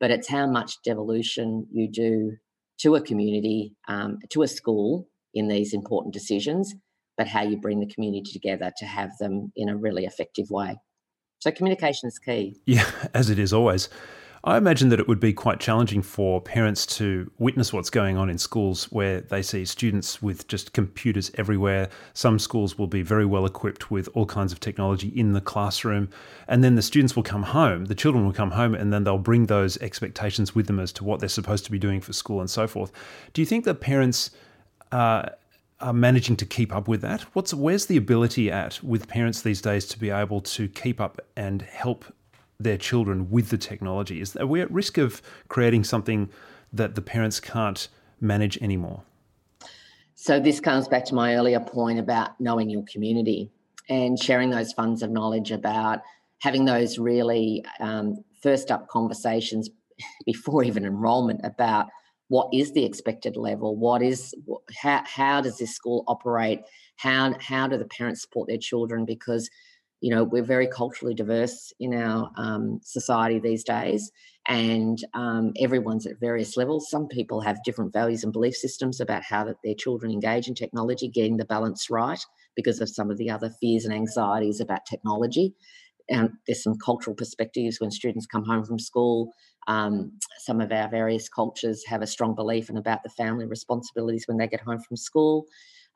but 0.00 0.10
it's 0.10 0.28
how 0.28 0.46
much 0.46 0.82
devolution 0.82 1.66
you 1.70 1.88
do 1.88 2.36
to 2.78 2.94
a 2.96 3.00
community, 3.00 3.74
um, 3.88 4.18
to 4.30 4.42
a 4.42 4.48
school 4.48 5.08
in 5.34 5.48
these 5.48 5.72
important 5.72 6.12
decisions, 6.12 6.74
but 7.16 7.28
how 7.28 7.42
you 7.42 7.56
bring 7.56 7.80
the 7.80 7.92
community 7.92 8.32
together 8.32 8.72
to 8.76 8.86
have 8.86 9.16
them 9.18 9.52
in 9.56 9.68
a 9.68 9.76
really 9.76 10.04
effective 10.04 10.50
way. 10.50 10.76
So 11.38 11.50
communication 11.50 12.08
is 12.08 12.18
key. 12.18 12.60
Yeah, 12.66 12.88
as 13.14 13.30
it 13.30 13.38
is 13.38 13.52
always. 13.52 13.88
I 14.44 14.56
imagine 14.56 14.88
that 14.88 14.98
it 14.98 15.06
would 15.06 15.20
be 15.20 15.32
quite 15.32 15.60
challenging 15.60 16.02
for 16.02 16.40
parents 16.40 16.84
to 16.96 17.30
witness 17.38 17.72
what's 17.72 17.90
going 17.90 18.16
on 18.16 18.28
in 18.28 18.38
schools 18.38 18.90
where 18.90 19.20
they 19.20 19.40
see 19.40 19.64
students 19.64 20.20
with 20.20 20.48
just 20.48 20.72
computers 20.72 21.30
everywhere. 21.34 21.88
Some 22.12 22.40
schools 22.40 22.76
will 22.76 22.88
be 22.88 23.02
very 23.02 23.24
well 23.24 23.46
equipped 23.46 23.92
with 23.92 24.08
all 24.14 24.26
kinds 24.26 24.50
of 24.50 24.58
technology 24.58 25.08
in 25.14 25.32
the 25.32 25.40
classroom. 25.40 26.10
And 26.48 26.64
then 26.64 26.74
the 26.74 26.82
students 26.82 27.14
will 27.14 27.22
come 27.22 27.44
home, 27.44 27.84
the 27.84 27.94
children 27.94 28.24
will 28.24 28.32
come 28.32 28.50
home, 28.50 28.74
and 28.74 28.92
then 28.92 29.04
they'll 29.04 29.16
bring 29.16 29.46
those 29.46 29.76
expectations 29.78 30.56
with 30.56 30.66
them 30.66 30.80
as 30.80 30.92
to 30.94 31.04
what 31.04 31.20
they're 31.20 31.28
supposed 31.28 31.64
to 31.66 31.70
be 31.70 31.78
doing 31.78 32.00
for 32.00 32.12
school 32.12 32.40
and 32.40 32.50
so 32.50 32.66
forth. 32.66 32.90
Do 33.34 33.42
you 33.42 33.46
think 33.46 33.64
that 33.64 33.76
parents 33.76 34.32
uh, 34.90 35.28
are 35.78 35.92
managing 35.92 36.34
to 36.38 36.46
keep 36.46 36.74
up 36.74 36.88
with 36.88 37.00
that? 37.02 37.22
What's 37.32 37.54
where's 37.54 37.86
the 37.86 37.96
ability 37.96 38.50
at 38.50 38.82
with 38.82 39.06
parents 39.06 39.42
these 39.42 39.62
days 39.62 39.86
to 39.86 40.00
be 40.00 40.10
able 40.10 40.40
to 40.40 40.66
keep 40.66 41.00
up 41.00 41.20
and 41.36 41.62
help 41.62 42.04
their 42.64 42.78
children 42.78 43.30
with 43.30 43.50
the 43.50 43.58
technology? 43.58 44.20
Is 44.20 44.36
are 44.36 44.46
we 44.46 44.60
at 44.60 44.70
risk 44.70 44.98
of 44.98 45.22
creating 45.48 45.84
something 45.84 46.30
that 46.72 46.94
the 46.94 47.02
parents 47.02 47.40
can't 47.40 47.88
manage 48.20 48.56
anymore? 48.62 49.02
So 50.14 50.38
this 50.38 50.60
comes 50.60 50.86
back 50.86 51.04
to 51.06 51.14
my 51.14 51.34
earlier 51.34 51.60
point 51.60 51.98
about 51.98 52.40
knowing 52.40 52.70
your 52.70 52.84
community 52.84 53.50
and 53.88 54.18
sharing 54.18 54.50
those 54.50 54.72
funds 54.72 55.02
of 55.02 55.10
knowledge 55.10 55.50
about 55.50 56.00
having 56.38 56.64
those 56.64 56.98
really 56.98 57.64
um, 57.80 58.22
first 58.40 58.70
up 58.70 58.88
conversations 58.88 59.68
before 60.26 60.64
even 60.64 60.84
enrollment 60.84 61.40
about 61.44 61.86
what 62.28 62.48
is 62.52 62.72
the 62.72 62.84
expected 62.84 63.36
level 63.36 63.76
what 63.76 64.02
is 64.02 64.34
how, 64.80 65.02
how 65.04 65.40
does 65.40 65.58
this 65.58 65.74
school 65.74 66.02
operate 66.08 66.60
how 66.96 67.34
how 67.40 67.66
do 67.66 67.76
the 67.76 67.84
parents 67.84 68.22
support 68.22 68.48
their 68.48 68.56
children 68.56 69.04
because 69.04 69.50
you 70.02 70.14
know 70.14 70.24
we're 70.24 70.42
very 70.44 70.66
culturally 70.66 71.14
diverse 71.14 71.72
in 71.80 71.94
our 71.94 72.30
um, 72.36 72.80
society 72.82 73.38
these 73.38 73.64
days 73.64 74.10
and 74.48 74.98
um, 75.14 75.52
everyone's 75.60 76.04
at 76.04 76.18
various 76.18 76.56
levels. 76.56 76.90
Some 76.90 77.06
people 77.06 77.40
have 77.42 77.62
different 77.64 77.92
values 77.92 78.24
and 78.24 78.32
belief 78.32 78.56
systems 78.56 79.00
about 79.00 79.22
how 79.22 79.44
that 79.44 79.56
their 79.62 79.76
children 79.76 80.10
engage 80.10 80.48
in 80.48 80.54
technology 80.54 81.06
getting 81.08 81.36
the 81.36 81.44
balance 81.44 81.88
right 81.90 82.18
because 82.56 82.80
of 82.80 82.88
some 82.88 83.08
of 83.08 83.18
the 83.18 83.30
other 83.30 83.50
fears 83.60 83.84
and 83.84 83.94
anxieties 83.94 84.60
about 84.60 84.84
technology. 84.84 85.54
And 86.10 86.30
there's 86.46 86.64
some 86.64 86.76
cultural 86.84 87.14
perspectives 87.14 87.80
when 87.80 87.92
students 87.92 88.26
come 88.26 88.44
home 88.44 88.64
from 88.64 88.80
school 88.80 89.32
um, 89.68 90.18
some 90.38 90.60
of 90.60 90.72
our 90.72 90.88
various 90.88 91.28
cultures 91.28 91.84
have 91.86 92.02
a 92.02 92.06
strong 92.06 92.34
belief 92.34 92.68
in 92.68 92.76
about 92.76 93.02
the 93.02 93.10
family 93.10 93.46
responsibilities 93.46 94.24
when 94.26 94.36
they 94.36 94.48
get 94.48 94.60
home 94.60 94.80
from 94.80 94.96
school 94.96 95.46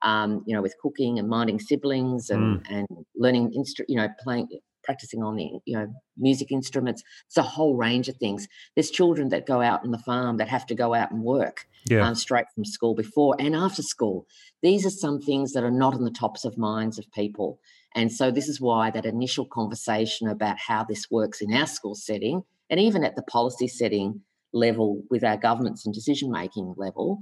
um, 0.06 0.44
you 0.46 0.54
know, 0.54 0.62
with 0.62 0.78
cooking 0.80 1.18
and 1.18 1.28
minding 1.28 1.58
siblings 1.58 2.30
and, 2.30 2.60
mm. 2.60 2.70
and 2.70 2.86
learning, 3.16 3.52
instru- 3.58 3.84
you 3.88 3.96
know, 3.96 4.08
playing, 4.22 4.48
practicing 4.84 5.20
on 5.20 5.34
the, 5.34 5.50
you 5.64 5.76
know, 5.76 5.92
music 6.16 6.52
instruments. 6.52 7.02
It's 7.26 7.36
a 7.36 7.42
whole 7.42 7.76
range 7.76 8.08
of 8.08 8.16
things. 8.16 8.46
There's 8.76 8.88
children 8.88 9.30
that 9.30 9.46
go 9.46 9.60
out 9.60 9.82
on 9.84 9.90
the 9.90 9.98
farm 9.98 10.36
that 10.36 10.48
have 10.48 10.64
to 10.66 10.76
go 10.76 10.94
out 10.94 11.10
and 11.10 11.22
work 11.22 11.66
yeah. 11.90 12.06
um, 12.06 12.14
straight 12.14 12.46
from 12.54 12.64
school 12.64 12.94
before 12.94 13.34
and 13.40 13.56
after 13.56 13.82
school. 13.82 14.26
These 14.62 14.86
are 14.86 14.90
some 14.90 15.20
things 15.20 15.52
that 15.52 15.64
are 15.64 15.72
not 15.72 15.94
on 15.94 16.04
the 16.04 16.10
tops 16.12 16.44
of 16.44 16.56
minds 16.56 17.00
of 17.00 17.10
people. 17.12 17.58
And 17.96 18.12
so 18.12 18.30
this 18.30 18.46
is 18.46 18.60
why 18.60 18.92
that 18.92 19.04
initial 19.04 19.44
conversation 19.44 20.28
about 20.28 20.56
how 20.60 20.84
this 20.84 21.10
works 21.10 21.40
in 21.40 21.52
our 21.52 21.66
school 21.66 21.96
setting 21.96 22.42
and 22.70 22.78
even 22.78 23.02
at 23.02 23.16
the 23.16 23.22
policy 23.22 23.66
setting 23.66 24.20
level 24.52 25.02
with 25.10 25.25
our 25.25 25.36
governments 25.36 25.84
and 25.84 25.92
decision 25.92 26.30
making 26.30 26.75
level 26.76 27.18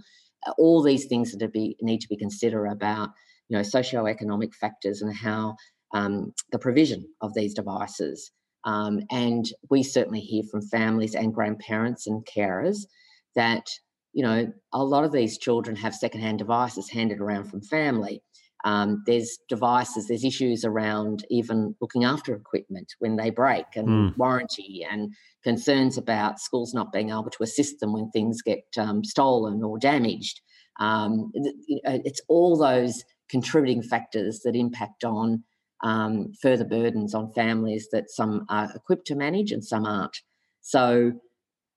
all 0.59 0.83
these 0.83 1.07
things 1.07 1.33
that 1.33 1.53
be, 1.53 1.77
need 1.81 2.01
to 2.01 2.09
be 2.09 2.17
considered 2.17 2.67
about 2.67 3.11
you 3.49 3.57
know 3.57 3.63
socioeconomic 3.63 4.55
factors 4.55 5.03
and 5.03 5.15
how 5.15 5.57
um, 5.93 6.33
the 6.53 6.59
provision 6.59 7.07
of 7.21 7.35
these 7.35 7.55
devices. 7.55 8.31
Um, 8.65 9.01
and 9.11 9.45
we 9.71 9.83
certainly 9.83 10.21
hear 10.21 10.43
from 10.51 10.63
families 10.63 11.15
and 11.15 11.35
grandparents 11.35 12.07
and 12.07 12.27
carers 12.27 12.79
that 13.37 13.67
you 14.13 14.23
know 14.23 14.53
a 14.73 14.85
lot 14.85 15.05
of 15.05 15.13
these 15.13 15.39
children 15.39 15.77
have 15.77 15.95
secondhand 15.95 16.39
devices 16.39 16.91
handed 16.91 17.21
around 17.21 17.45
from 17.45 17.63
family. 17.63 18.23
Um, 18.65 19.03
there's 19.07 19.39
devices, 19.49 20.09
there's 20.09 20.25
issues 20.25 20.65
around 20.65 21.25
even 21.29 21.75
looking 21.81 22.05
after 22.05 22.35
equipment 22.35 22.95
when 22.99 23.17
they 23.17 23.29
break 23.29 23.67
and 23.77 23.89
mm. 23.89 24.17
warranty 24.17 24.87
and 24.91 25.13
concerns 25.43 25.99
about 25.99 26.41
schools 26.41 26.73
not 26.73 26.91
being 26.91 27.11
able 27.11 27.29
to 27.31 27.43
assist 27.43 27.81
them 27.81 27.93
when 27.93 28.11
things 28.11 28.41
get 28.41 28.65
um, 28.79 29.05
stolen 29.05 29.63
or 29.63 29.79
damaged. 29.79 30.41
Um, 30.81 31.31
it's 31.35 32.23
all 32.29 32.57
those 32.57 33.05
contributing 33.29 33.83
factors 33.83 34.41
that 34.45 34.57
impact 34.57 35.05
on 35.05 35.45
um, 35.83 36.33
further 36.41 36.65
burdens 36.65 37.15
on 37.15 37.33
families 37.33 37.89
that 37.93 38.11
some 38.11 38.47
are 38.49 38.71
equipped 38.75 39.07
to 39.09 39.15
manage 39.15 39.53
and 39.53 39.65
some 39.65 39.85
aren't. 39.85 40.23
So 40.63 41.13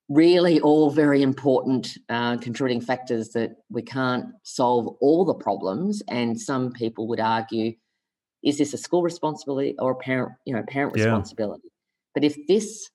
really 0.09 0.59
all 0.61 0.89
very 0.89 1.21
important 1.21 1.97
uh, 2.09 2.37
contributing 2.37 2.81
factors 2.81 3.29
that 3.29 3.57
we 3.69 3.81
can't 3.81 4.25
solve 4.43 4.95
all 5.01 5.25
the 5.25 5.33
problems 5.33 6.01
and 6.07 6.39
some 6.39 6.71
people 6.71 7.07
would 7.07 7.19
argue 7.19 7.73
is 8.43 8.57
this 8.57 8.73
a 8.73 8.77
school 8.77 9.03
responsibility 9.03 9.75
or 9.79 9.91
a 9.91 9.95
parent 9.95 10.31
you 10.45 10.53
know 10.53 10.63
parent 10.67 10.95
yeah. 10.95 11.03
responsibility 11.03 11.69
but 12.13 12.23
if 12.23 12.37
this 12.47 12.89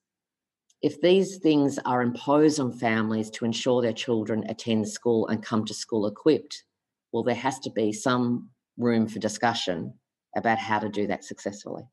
if 0.81 0.99
these 1.01 1.37
things 1.37 1.79
are 1.85 2.01
imposed 2.01 2.59
on 2.59 2.71
families 2.71 3.29
to 3.29 3.45
ensure 3.45 3.81
their 3.81 3.93
children 3.93 4.43
attend 4.49 4.87
school 4.89 5.27
and 5.27 5.45
come 5.45 5.63
to 5.65 5.73
school 5.73 6.07
equipped 6.07 6.63
well 7.11 7.23
there 7.23 7.35
has 7.35 7.59
to 7.59 7.69
be 7.69 7.93
some 7.93 8.49
room 8.77 9.07
for 9.07 9.19
discussion 9.19 9.93
about 10.35 10.57
how 10.57 10.79
to 10.79 10.89
do 10.89 11.05
that 11.05 11.23
successfully 11.23 11.83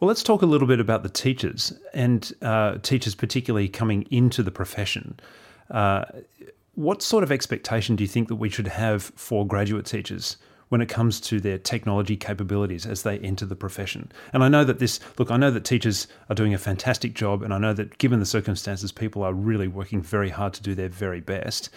well, 0.00 0.08
let's 0.08 0.22
talk 0.22 0.42
a 0.42 0.46
little 0.46 0.68
bit 0.68 0.80
about 0.80 1.02
the 1.02 1.08
teachers 1.08 1.72
and 1.94 2.32
uh, 2.42 2.78
teachers, 2.78 3.14
particularly 3.14 3.68
coming 3.68 4.02
into 4.10 4.42
the 4.42 4.50
profession. 4.50 5.18
Uh, 5.70 6.04
what 6.74 7.02
sort 7.02 7.22
of 7.22 7.30
expectation 7.30 7.96
do 7.96 8.04
you 8.04 8.08
think 8.08 8.28
that 8.28 8.36
we 8.36 8.48
should 8.48 8.68
have 8.68 9.04
for 9.16 9.46
graduate 9.46 9.86
teachers 9.86 10.36
when 10.70 10.80
it 10.80 10.88
comes 10.88 11.20
to 11.20 11.38
their 11.38 11.58
technology 11.58 12.16
capabilities 12.16 12.86
as 12.86 13.02
they 13.02 13.18
enter 13.18 13.44
the 13.44 13.56
profession? 13.56 14.10
And 14.32 14.42
I 14.42 14.48
know 14.48 14.64
that 14.64 14.78
this, 14.78 15.00
look, 15.18 15.30
I 15.30 15.36
know 15.36 15.50
that 15.50 15.64
teachers 15.64 16.06
are 16.30 16.34
doing 16.34 16.54
a 16.54 16.58
fantastic 16.58 17.14
job, 17.14 17.42
and 17.42 17.52
I 17.52 17.58
know 17.58 17.74
that 17.74 17.98
given 17.98 18.20
the 18.20 18.26
circumstances, 18.26 18.90
people 18.90 19.22
are 19.22 19.34
really 19.34 19.68
working 19.68 20.00
very 20.00 20.30
hard 20.30 20.54
to 20.54 20.62
do 20.62 20.74
their 20.74 20.88
very 20.88 21.20
best. 21.20 21.68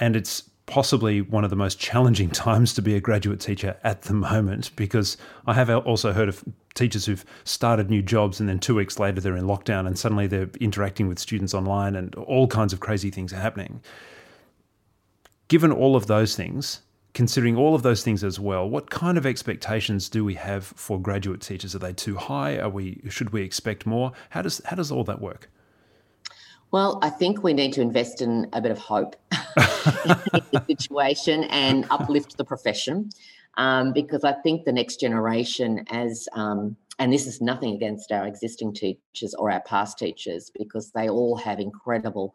And 0.00 0.16
it's 0.16 0.48
possibly 0.66 1.20
one 1.20 1.44
of 1.44 1.50
the 1.50 1.56
most 1.56 1.78
challenging 1.78 2.30
times 2.46 2.72
to 2.74 2.82
be 2.82 2.94
a 2.94 3.00
graduate 3.00 3.40
teacher 3.40 3.76
at 3.84 4.02
the 4.02 4.14
moment 4.14 4.74
because 4.76 5.16
I 5.46 5.54
have 5.54 5.70
also 5.70 6.12
heard 6.12 6.28
of 6.28 6.44
teachers 6.74 7.06
who've 7.06 7.24
started 7.44 7.90
new 7.90 8.02
jobs 8.02 8.40
and 8.40 8.48
then 8.48 8.58
two 8.58 8.74
weeks 8.74 8.98
later 8.98 9.20
they're 9.20 9.36
in 9.36 9.44
lockdown 9.44 9.86
and 9.86 9.98
suddenly 9.98 10.26
they're 10.26 10.50
interacting 10.60 11.08
with 11.08 11.18
students 11.18 11.54
online 11.54 11.94
and 11.94 12.14
all 12.16 12.46
kinds 12.46 12.72
of 12.72 12.80
crazy 12.80 13.10
things 13.10 13.32
are 13.32 13.38
happening. 13.40 13.80
Given 15.48 15.70
all 15.70 15.94
of 15.94 16.06
those 16.06 16.34
things, 16.34 16.80
considering 17.12 17.56
all 17.56 17.74
of 17.74 17.82
those 17.82 18.02
things 18.02 18.24
as 18.24 18.40
well, 18.40 18.68
what 18.68 18.90
kind 18.90 19.16
of 19.16 19.24
expectations 19.24 20.08
do 20.08 20.24
we 20.24 20.34
have 20.34 20.64
for 20.64 21.00
graduate 21.00 21.40
teachers? 21.40 21.74
Are 21.74 21.78
they 21.78 21.92
too 21.92 22.16
high? 22.16 22.58
Are 22.58 22.68
we 22.68 23.00
should 23.08 23.30
we 23.30 23.42
expect 23.42 23.86
more? 23.86 24.12
How 24.30 24.42
does 24.42 24.60
how 24.64 24.76
does 24.76 24.90
all 24.90 25.04
that 25.04 25.20
work? 25.20 25.48
Well, 26.74 26.98
I 27.02 27.10
think 27.10 27.44
we 27.44 27.52
need 27.52 27.74
to 27.74 27.82
invest 27.82 28.20
in 28.20 28.48
a 28.52 28.60
bit 28.60 28.72
of 28.72 28.78
hope 28.78 29.14
in 29.30 29.38
the 30.50 30.64
situation 30.66 31.44
and 31.44 31.86
uplift 31.88 32.36
the 32.36 32.44
profession 32.44 33.10
um, 33.56 33.92
because 33.92 34.24
I 34.24 34.32
think 34.32 34.64
the 34.64 34.72
next 34.72 34.98
generation, 34.98 35.84
as 35.88 36.28
um, 36.32 36.76
and 36.98 37.12
this 37.12 37.28
is 37.28 37.40
nothing 37.40 37.76
against 37.76 38.10
our 38.10 38.26
existing 38.26 38.74
teachers 38.74 39.34
or 39.38 39.52
our 39.52 39.60
past 39.60 39.98
teachers, 39.98 40.50
because 40.52 40.90
they 40.90 41.08
all 41.08 41.36
have 41.36 41.60
incredible 41.60 42.34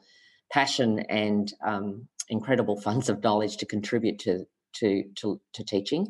passion 0.50 1.00
and 1.10 1.54
um, 1.62 2.08
incredible 2.30 2.80
funds 2.88 3.10
of 3.10 3.22
knowledge 3.22 3.58
to 3.58 3.66
contribute 3.66 4.20
to 4.20 4.46
to 4.76 5.04
to, 5.16 5.42
to 5.52 5.66
teaching, 5.66 6.08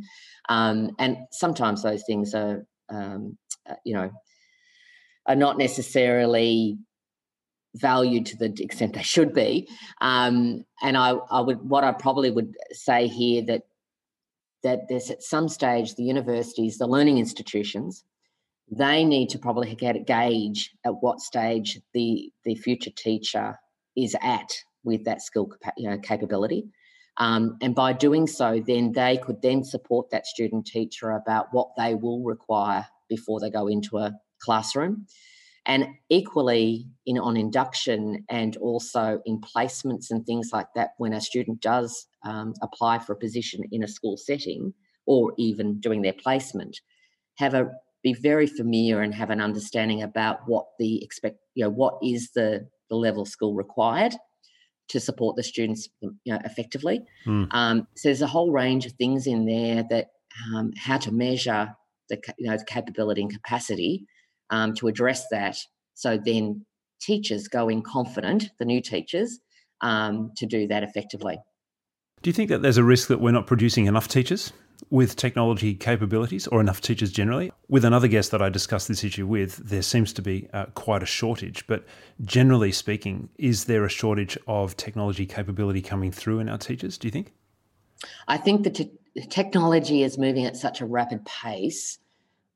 um, 0.50 0.92
and 1.00 1.18
sometimes 1.32 1.82
those 1.82 2.04
things 2.06 2.36
are 2.36 2.64
um, 2.90 3.40
uh, 3.68 3.74
you 3.84 3.96
know 3.96 4.12
are 5.26 5.36
not 5.36 5.58
necessarily 5.58 6.78
valued 7.76 8.26
to 8.28 8.38
the 8.38 8.54
extent 8.60 8.94
they 8.94 9.04
should 9.04 9.34
be. 9.34 9.70
Um, 10.02 10.66
and 10.82 10.98
I, 10.98 11.12
I 11.32 11.42
would, 11.42 11.62
what 11.70 11.84
I 11.84 11.92
probably 11.92 12.32
would 12.32 12.56
say 12.72 13.08
here 13.08 13.44
that 13.44 13.64
that 14.62 14.90
there's 14.90 15.10
at 15.10 15.24
some 15.24 15.48
stage 15.48 15.96
the 15.96 16.04
universities, 16.04 16.78
the 16.78 16.88
learning 16.88 17.18
institutions, 17.18 18.04
they 18.70 19.06
need 19.06 19.30
to 19.30 19.40
probably 19.40 19.74
get 19.76 19.96
a 19.96 20.00
gauge 20.00 20.72
at 20.86 21.02
what 21.02 21.22
stage 21.22 21.80
the 21.94 22.32
the 22.44 22.56
future 22.56 22.92
teacher 22.96 23.58
is 23.96 24.16
at 24.22 24.52
with 24.84 25.06
that 25.06 25.22
skill 25.22 25.50
you 25.78 25.90
know, 25.90 25.98
capability. 25.98 26.68
Um, 27.18 27.58
and 27.62 27.76
by 27.76 27.94
doing 27.94 28.28
so, 28.28 28.64
then 28.66 28.94
they 28.94 29.18
could 29.18 29.42
then 29.42 29.64
support 29.64 30.10
that 30.10 30.26
student 30.26 30.66
teacher 30.66 31.12
about 31.12 31.48
what 31.52 31.70
they 31.78 31.94
will 31.96 32.24
require 32.24 32.86
before 33.10 33.42
they 33.42 33.50
go 33.50 33.68
into 33.68 33.98
a 33.98 34.14
classroom. 34.42 35.06
And 35.70 35.90
equally 36.10 36.88
in 37.06 37.20
on 37.20 37.38
induction 37.38 38.26
and 38.28 38.58
also 38.58 39.22
in 39.26 39.40
placements 39.40 40.10
and 40.10 40.26
things 40.26 40.50
like 40.52 40.66
that, 40.74 40.90
when 40.98 41.14
a 41.14 41.22
student 41.22 41.62
does 41.62 42.08
um, 42.26 42.56
apply 42.64 42.98
for 42.98 43.14
a 43.14 43.16
position 43.16 43.62
in 43.72 43.84
a 43.84 43.88
school 43.88 44.18
setting 44.18 44.74
or 45.06 45.32
even 45.38 45.80
doing 45.80 46.02
their 46.02 46.14
placement, 46.14 46.82
have 47.38 47.54
a 47.54 47.70
be 48.02 48.14
very 48.14 48.48
familiar 48.48 49.02
and 49.02 49.14
have 49.14 49.30
an 49.30 49.42
understanding 49.42 50.02
about 50.02 50.40
what 50.48 50.66
the 50.80 51.04
expect 51.04 51.38
you 51.54 51.64
know 51.64 51.70
what 51.70 52.00
is 52.02 52.32
the 52.34 52.68
the 52.90 52.96
level 52.96 53.22
of 53.22 53.28
school 53.28 53.54
required 53.54 54.14
to 54.88 55.00
support 55.00 55.36
the 55.36 55.44
students 55.44 55.88
you 56.02 56.34
know 56.34 56.40
effectively. 56.46 57.02
Mm. 57.28 57.48
Um, 57.52 57.88
so 57.96 58.10
there's 58.10 58.24
a 58.24 58.28
whole 58.28 58.52
range 58.52 58.88
of 58.88 58.94
things 58.94 59.28
in 59.28 59.46
there 59.46 59.86
that 59.92 60.08
um, 60.48 60.72
how 60.78 60.98
to 60.98 61.12
measure 61.12 61.76
the 62.10 62.20
you 62.40 62.50
know 62.50 62.58
the 62.58 62.66
capability 62.66 63.22
and 63.22 63.32
capacity 63.32 64.08
um, 64.50 64.74
to 64.76 64.88
address 64.88 65.26
that. 65.32 65.58
So 65.94 66.18
then 66.18 66.66
teachers 67.02 67.48
go 67.48 67.70
in 67.70 67.82
confident, 67.82 68.50
the 68.60 68.66
new 68.66 68.82
teachers, 68.82 69.40
um, 69.82 70.32
to 70.38 70.46
do 70.46 70.68
that 70.68 70.84
effectively. 70.84 71.40
Do 72.22 72.30
you 72.30 72.34
think 72.34 72.50
that 72.50 72.62
there's 72.62 72.78
a 72.78 72.84
risk 72.84 73.08
that 73.08 73.22
we're 73.22 73.32
not 73.32 73.48
producing 73.48 73.86
enough 73.86 74.10
teachers 74.10 74.52
with 74.90 75.16
technology 75.16 75.74
capabilities 75.74 76.48
or 76.48 76.60
enough 76.60 76.82
teachers 76.82 77.12
generally? 77.12 77.52
With 77.70 77.86
another 77.86 78.08
guest 78.08 78.32
that 78.32 78.42
I 78.42 78.50
discussed 78.50 78.90
this 78.90 79.04
issue 79.04 79.26
with, 79.26 79.56
there 79.58 79.82
seems 79.82 80.12
to 80.14 80.22
be 80.22 80.50
uh, 80.52 80.66
quite 80.76 81.02
a 81.02 81.06
shortage. 81.06 81.66
But 81.68 81.86
generally 82.26 82.74
speaking, 82.74 83.30
is 83.38 83.66
there 83.66 83.86
a 83.86 83.90
shortage 83.90 84.38
of 84.48 84.76
technology 84.76 85.26
capability 85.26 85.82
coming 85.82 86.12
through 86.12 86.40
in 86.40 86.50
our 86.50 86.58
teachers, 86.58 86.98
do 86.98 87.08
you 87.08 87.12
think? 87.12 87.34
I 88.28 88.38
think 88.38 88.64
the 88.64 88.70
te- 88.70 88.92
technology 89.30 90.04
is 90.04 90.18
moving 90.18 90.46
at 90.46 90.58
such 90.58 90.82
a 90.82 90.86
rapid 90.86 91.26
pace 91.26 92.00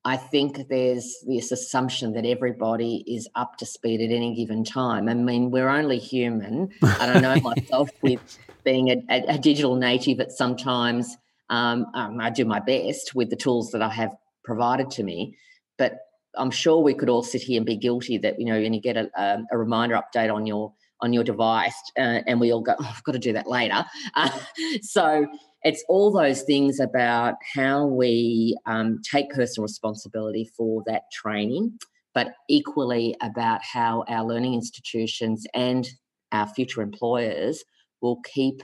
I 0.06 0.18
think 0.18 0.68
there's 0.68 1.16
this 1.26 1.52
assumption 1.52 2.14
that 2.14 2.26
everybody 2.26 3.06
is 3.08 3.30
up 3.36 3.58
to 3.58 3.66
speed 3.66 4.02
at 4.02 4.14
any 4.14 4.36
given 4.36 4.66
time. 4.66 5.08
I 5.08 5.14
mean, 5.14 5.50
we're 5.50 5.70
only 5.70 5.98
human. 5.98 6.70
I 6.84 7.06
don't 7.06 7.22
know 7.22 7.36
myself 7.56 7.90
with 8.02 8.20
being 8.66 8.90
a, 8.90 9.04
a, 9.10 9.36
a, 9.36 9.38
digital 9.38 9.76
native 9.76 10.20
at 10.20 10.32
sometimes. 10.32 11.16
Um, 11.50 11.86
um, 11.94 12.20
I 12.20 12.30
do 12.30 12.44
my 12.44 12.60
best 12.60 13.16
with 13.16 13.30
the 13.30 13.38
tools 13.38 13.72
that 13.72 13.82
I 13.82 13.90
have 13.90 14.12
provided 14.44 14.90
to 14.92 15.04
me, 15.04 15.38
but 15.78 16.00
I'm 16.36 16.52
sure 16.52 16.82
we 16.82 16.94
could 16.94 17.10
all 17.10 17.24
sit 17.24 17.42
here 17.42 17.58
and 17.58 17.66
be 17.66 17.78
guilty 17.78 18.18
that 18.18 18.40
you 18.40 18.46
know, 18.46 18.56
and 18.56 18.76
you 18.76 18.82
get 18.82 18.98
a, 18.98 19.10
a, 19.16 19.44
a 19.52 19.58
reminder 19.58 19.96
update 19.96 20.34
on 20.34 20.46
your 20.46 20.74
on 21.00 21.14
your 21.14 21.24
device, 21.24 21.76
uh, 21.98 22.22
and 22.28 22.40
we 22.40 22.52
all 22.52 22.62
go, 22.62 22.76
oh, 22.80 22.94
"I've 22.96 23.04
got 23.04 23.12
to 23.14 23.20
do 23.20 23.34
that 23.34 23.48
later." 23.48 23.86
Uh, 24.16 24.40
so 24.82 25.28
it's 25.64 25.84
all 25.88 26.12
those 26.12 26.42
things 26.44 26.80
about 26.80 27.36
how 27.56 27.86
we 27.86 28.58
um, 28.66 29.00
take 29.10 29.30
personal 29.30 29.64
responsibility 29.64 30.50
for 30.58 30.84
that 30.88 31.04
training, 31.12 31.80
but 32.14 32.34
equally 32.50 33.16
about 33.22 33.62
how 33.64 34.04
our 34.08 34.26
learning 34.26 34.54
institutions 34.54 35.46
and 35.54 35.88
our 36.32 36.48
future 36.48 36.82
employers 36.82 37.64
will 38.02 38.20
keep 38.22 38.62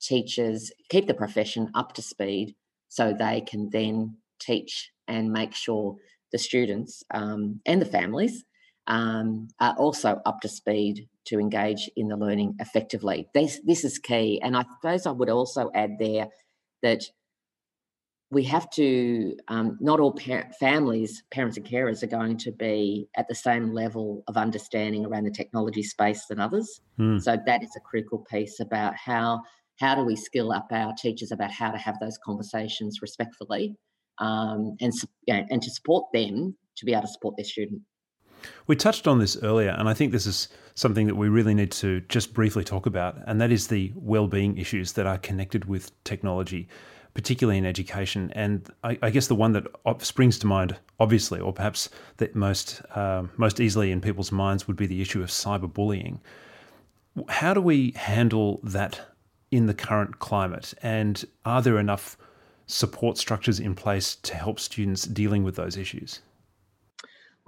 teachers, 0.00 0.70
keep 0.90 1.06
the 1.06 1.14
profession 1.14 1.70
up 1.74 1.92
to 1.94 2.02
speed 2.02 2.54
so 2.88 3.12
they 3.12 3.40
can 3.40 3.68
then 3.70 4.16
teach 4.38 4.90
and 5.08 5.32
make 5.32 5.54
sure 5.54 5.96
the 6.30 6.38
students 6.38 7.02
um, 7.12 7.60
and 7.66 7.80
the 7.80 7.86
families 7.86 8.44
um, 8.88 9.48
are 9.60 9.76
also 9.78 10.20
up 10.26 10.40
to 10.40 10.48
speed 10.48 11.08
to 11.26 11.38
engage 11.38 11.90
in 11.94 12.08
the 12.08 12.16
learning 12.16 12.56
effectively. 12.58 13.28
This, 13.34 13.60
this 13.64 13.84
is 13.84 13.98
key. 13.98 14.40
And 14.42 14.56
I 14.56 14.64
suppose 14.80 15.06
I 15.06 15.12
would 15.12 15.28
also 15.28 15.70
add 15.74 15.98
there 16.00 16.28
that 16.82 17.02
we 18.30 18.44
have 18.44 18.68
to, 18.70 19.36
um, 19.48 19.78
not 19.80 20.00
all 20.00 20.12
par- 20.12 20.50
families, 20.58 21.22
parents 21.30 21.56
and 21.56 21.66
carers 21.66 22.02
are 22.02 22.08
going 22.08 22.38
to 22.38 22.52
be 22.52 23.08
at 23.16 23.26
the 23.28 23.34
same 23.34 23.72
level 23.72 24.22
of 24.26 24.36
understanding 24.36 25.06
around 25.06 25.24
the 25.24 25.30
technology 25.30 25.82
space 25.82 26.24
than 26.26 26.40
others. 26.40 26.80
Mm. 26.98 27.22
So 27.22 27.36
that 27.46 27.62
is 27.62 27.70
a 27.76 27.80
critical 27.80 28.24
piece 28.30 28.58
about 28.58 28.94
how 28.96 29.42
how 29.78 29.94
do 29.94 30.02
we 30.02 30.16
skill 30.16 30.50
up 30.52 30.66
our 30.72 30.92
teachers 30.98 31.30
about 31.30 31.52
how 31.52 31.70
to 31.70 31.78
have 31.78 31.94
those 32.00 32.18
conversations 32.24 32.98
respectfully 33.00 33.76
um, 34.18 34.76
and, 34.80 34.92
you 35.24 35.34
know, 35.34 35.44
and 35.50 35.62
to 35.62 35.70
support 35.70 36.06
them 36.12 36.56
to 36.76 36.84
be 36.84 36.92
able 36.92 37.02
to 37.02 37.08
support 37.08 37.36
their 37.36 37.44
student. 37.44 37.82
We 38.66 38.76
touched 38.76 39.06
on 39.06 39.18
this 39.18 39.36
earlier, 39.42 39.70
and 39.70 39.88
I 39.88 39.94
think 39.94 40.12
this 40.12 40.26
is 40.26 40.48
something 40.74 41.06
that 41.06 41.16
we 41.16 41.28
really 41.28 41.54
need 41.54 41.72
to 41.72 42.00
just 42.08 42.32
briefly 42.34 42.64
talk 42.64 42.86
about, 42.86 43.16
and 43.26 43.40
that 43.40 43.50
is 43.50 43.66
the 43.66 43.92
well-being 43.96 44.58
issues 44.58 44.92
that 44.92 45.06
are 45.06 45.18
connected 45.18 45.64
with 45.64 45.92
technology, 46.04 46.68
particularly 47.14 47.58
in 47.58 47.66
education. 47.66 48.30
And 48.34 48.68
I, 48.84 48.98
I 49.02 49.10
guess 49.10 49.26
the 49.26 49.34
one 49.34 49.52
that 49.52 49.66
springs 50.02 50.38
to 50.38 50.46
mind, 50.46 50.76
obviously, 51.00 51.40
or 51.40 51.52
perhaps 51.52 51.88
that 52.18 52.36
most 52.36 52.80
uh, 52.94 53.24
most 53.36 53.58
easily 53.58 53.90
in 53.90 54.00
people's 54.00 54.30
minds, 54.30 54.66
would 54.66 54.76
be 54.76 54.86
the 54.86 55.02
issue 55.02 55.22
of 55.22 55.30
cyberbullying. 55.30 56.20
How 57.28 57.54
do 57.54 57.60
we 57.60 57.92
handle 57.96 58.60
that 58.62 59.00
in 59.50 59.66
the 59.66 59.74
current 59.74 60.20
climate? 60.20 60.74
And 60.82 61.24
are 61.44 61.62
there 61.62 61.78
enough 61.78 62.16
support 62.66 63.18
structures 63.18 63.58
in 63.58 63.74
place 63.74 64.14
to 64.14 64.34
help 64.36 64.60
students 64.60 65.02
dealing 65.04 65.42
with 65.42 65.56
those 65.56 65.76
issues? 65.76 66.20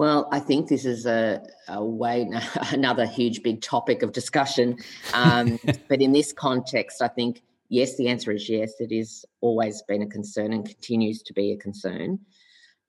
Well, 0.01 0.31
I 0.33 0.41
think 0.41 0.69
this 0.69 0.87
is 0.87 1.05
a, 1.05 1.43
a 1.69 1.85
way, 1.85 2.27
another 2.73 3.05
huge 3.05 3.43
big 3.43 3.61
topic 3.61 4.03
of 4.03 4.13
discussion. 4.13 4.79
Um, 5.13 5.59
but 5.91 6.01
in 6.01 6.13
this 6.15 6.33
context, 6.33 7.03
I 7.03 7.09
think, 7.09 7.43
yes, 7.69 7.99
the 7.99 8.09
answer 8.09 8.33
is 8.33 8.49
yes. 8.49 8.73
It 8.81 8.93
is 8.93 9.27
always 9.43 9.83
been 9.83 10.01
a 10.01 10.07
concern 10.07 10.55
and 10.55 10.65
continues 10.65 11.21
to 11.25 11.35
be 11.35 11.53
a 11.53 11.59
concern. 11.59 12.19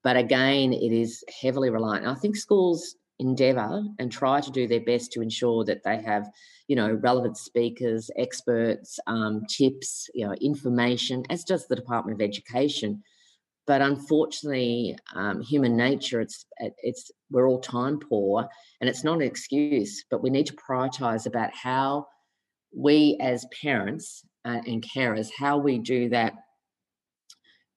But 0.06 0.16
again, 0.16 0.72
it 0.72 0.94
is 0.94 1.22
heavily 1.42 1.70
reliant. 1.70 2.08
I 2.08 2.16
think 2.16 2.38
schools 2.38 2.96
endeavour 3.20 3.84
and 4.00 4.10
try 4.10 4.40
to 4.40 4.50
do 4.50 4.66
their 4.66 4.80
best 4.80 5.12
to 5.12 5.22
ensure 5.22 5.66
that 5.66 5.84
they 5.84 6.02
have, 6.02 6.30
you 6.70 6.78
know, 6.78 6.94
relevant 6.94 7.36
speakers, 7.36 8.10
experts, 8.18 9.02
um, 9.08 9.46
tips, 9.50 10.10
you 10.14 10.26
know, 10.26 10.34
information, 10.36 11.26
as 11.30 11.44
does 11.44 11.68
the 11.68 11.76
Department 11.76 12.22
of 12.22 12.26
Education 12.26 13.04
but 13.68 13.82
unfortunately, 13.82 14.98
um, 15.16 15.42
human 15.42 15.78
nature, 15.78 16.20
it's 16.20 16.46
it's 16.58 17.12
we're 17.30 17.48
all 17.48 17.60
time 17.60 18.00
poor, 18.00 18.48
and 18.80 18.90
it's 18.90 19.04
not 19.04 19.16
an 19.16 19.22
excuse. 19.22 20.04
But 20.10 20.24
we 20.24 20.30
need 20.30 20.48
to 20.48 20.56
prioritise 20.56 21.28
about 21.28 21.54
how 21.54 22.08
we, 22.76 23.18
as 23.22 23.46
parents 23.62 24.24
uh, 24.46 24.62
and 24.66 24.84
carers, 24.84 25.30
how 25.38 25.58
we 25.58 25.78
do 25.78 26.10
that 26.10 26.34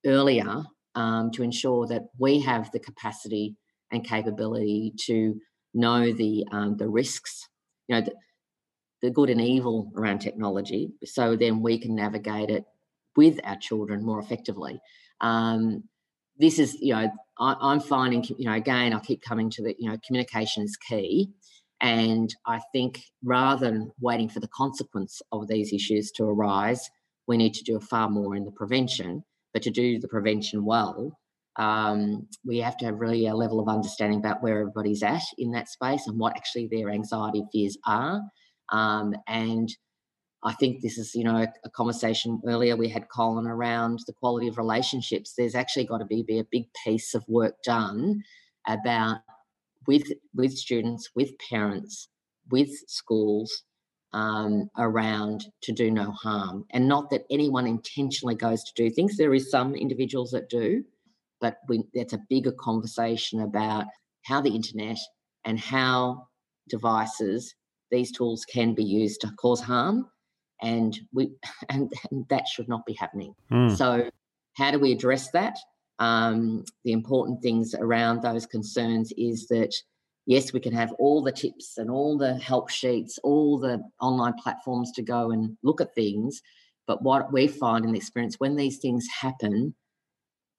earlier 0.07 0.63
um, 0.95 1.31
to 1.33 1.43
ensure 1.43 1.87
that 1.87 2.03
we 2.19 2.41
have 2.41 2.71
the 2.73 2.81
capacity 2.81 3.57
and 3.93 4.07
capability 4.07 4.93
to 5.07 5.39
know 5.75 6.13
the 6.13 6.47
um, 6.51 6.77
the 6.79 6.89
risks, 6.89 7.47
you 7.89 7.97
know, 7.97 8.01
the, 8.01 8.15
the 9.03 9.11
good 9.11 9.29
and 9.29 9.41
evil 9.41 9.93
around 9.97 10.21
technology, 10.21 10.93
so 11.05 11.37
then 11.37 11.61
we 11.61 11.79
can 11.79 11.95
navigate 11.95 12.49
it 12.49 12.65
with 13.17 13.39
our 13.45 13.57
children 13.57 14.05
more 14.05 14.19
effectively. 14.19 14.81
Um, 15.29 15.85
this 16.43 16.57
is, 16.59 16.71
you 16.81 16.93
know, 16.95 17.11
I, 17.39 17.73
am 17.73 17.81
finding, 17.81 18.23
you 18.39 18.47
know, 18.49 18.57
again, 18.65 18.93
I 18.93 19.01
keep 19.01 19.21
coming 19.31 19.49
to 19.51 19.63
the, 19.65 19.73
you 19.79 19.89
know, 19.89 19.99
communication 20.07 20.63
is 20.69 20.77
key. 20.89 21.31
And 21.81 22.29
I 22.55 22.59
think 22.73 22.93
rather 23.37 23.67
than 23.67 23.93
waiting 24.01 24.29
for 24.29 24.41
the 24.41 24.55
consequence 24.63 25.15
of 25.31 25.49
these 25.49 25.73
issues 25.73 26.11
to 26.13 26.25
arise, 26.25 26.83
we 27.29 27.37
need 27.37 27.55
to 27.55 27.65
do 27.65 27.81
far 27.81 28.09
more 28.09 28.37
in 28.39 28.45
the 28.45 28.57
prevention. 28.61 29.11
But 29.53 29.63
to 29.63 29.71
do 29.71 29.99
the 29.99 30.13
prevention 30.17 30.59
well, 30.73 30.97
Um, 31.57 32.27
we 32.45 32.59
have 32.67 32.77
to 32.79 32.87
have 32.87 32.99
really 33.01 33.27
a 33.27 33.41
level 33.45 33.61
of 33.61 33.69
understanding 33.69 34.19
about 34.19 34.43
where 34.43 34.59
everybody's 34.61 35.05
at 35.05 35.23
in 35.39 35.53
that 35.53 35.69
space 35.69 36.05
and 36.09 36.19
what 36.19 36.37
actually 36.37 36.67
their 36.69 36.89
anxiety 36.91 37.43
fears 37.53 37.77
are. 37.87 38.17
Um, 38.81 39.15
and 39.29 39.69
I 40.45 40.53
think 40.53 40.83
this 40.83 40.99
is, 40.99 41.15
you 41.15 41.25
know, 41.25 41.47
a, 41.65 41.71
conversation 41.71 42.41
earlier 42.47 42.77
we 42.77 42.89
had 42.89 43.09
Colin 43.09 43.47
around 43.47 44.01
the 44.07 44.13
quality 44.13 44.47
of 44.47 44.59
relationships. 44.59 45.33
There's 45.37 45.55
actually 45.55 45.87
got 45.87 45.99
to 45.99 46.05
be, 46.05 46.23
be 46.23 46.39
a 46.39 46.47
big 46.51 46.65
piece 46.85 47.15
of 47.15 47.25
work 47.29 47.55
done 47.65 48.23
about 48.67 49.19
with 49.87 50.13
with 50.35 50.53
students, 50.53 51.11
with 51.17 51.31
parents, 51.51 52.09
with 52.51 52.71
schools 52.89 53.63
um, 54.13 54.69
around 54.79 55.47
to 55.63 55.73
do 55.73 55.91
no 55.91 56.11
harm, 56.11 56.67
and 56.71 56.89
not 56.89 57.11
that 57.11 57.25
anyone 57.31 57.67
intentionally 57.67 58.35
goes 58.35 58.63
to 58.65 58.73
do 58.77 58.91
things. 58.91 59.17
There 59.17 59.35
is 59.35 59.51
some 59.51 59.75
individuals 59.75 60.31
that 60.33 60.51
do, 60.51 60.85
but 61.41 61.57
that's 61.95 62.13
a 62.13 62.23
bigger 62.29 62.53
conversation 62.53 63.41
about 63.41 63.87
how 64.25 64.43
the 64.43 64.55
internet 64.55 64.99
and 65.45 65.59
how 65.59 66.29
devices 66.69 67.55
these 67.91 68.13
tools 68.13 68.45
can 68.45 68.75
be 68.75 68.85
used 68.85 69.21
to 69.23 69.31
cause 69.39 69.61
harm 69.61 70.07
and 70.63 70.99
we 71.13 71.31
and, 71.69 71.93
and 72.11 72.27
that 72.29 72.47
should 72.49 72.69
not 72.69 72.85
be 72.87 72.95
happening 72.95 73.35
mm. 73.51 73.77
so 73.77 74.09
how 74.55 74.71
do 74.71 74.79
we 74.79 74.93
address 74.93 75.31
that 75.31 75.59
um, 76.01 76.65
the 76.85 76.93
important 76.93 77.41
things 77.41 77.75
around 77.75 78.23
those 78.23 78.47
concerns 78.47 79.13
is 79.17 79.47
that 79.49 79.75
yes 80.27 80.53
we 80.53 80.61
can 80.61 80.73
have 80.73 80.93
all 80.99 81.23
the 81.23 81.33
tips 81.33 81.79
and 81.79 81.91
all 81.91 82.19
the 82.19 82.37
help 82.39 82.69
sheets 82.71 83.19
all 83.23 83.59
the 83.59 83.83
online 84.01 84.35
platforms 84.35 84.91
to 84.93 85.03
go 85.03 85.31
and 85.31 85.57
look 85.63 85.81
at 85.81 85.95
things 85.95 86.41
but 86.87 87.03
what 87.03 87.33
we 87.33 87.47
find 87.47 87.85
in 87.85 87.93
the 87.93 87.99
experience 87.99 88.37
when 88.39 88.57
these 88.57 88.79
things 88.79 89.07
happen 89.21 89.75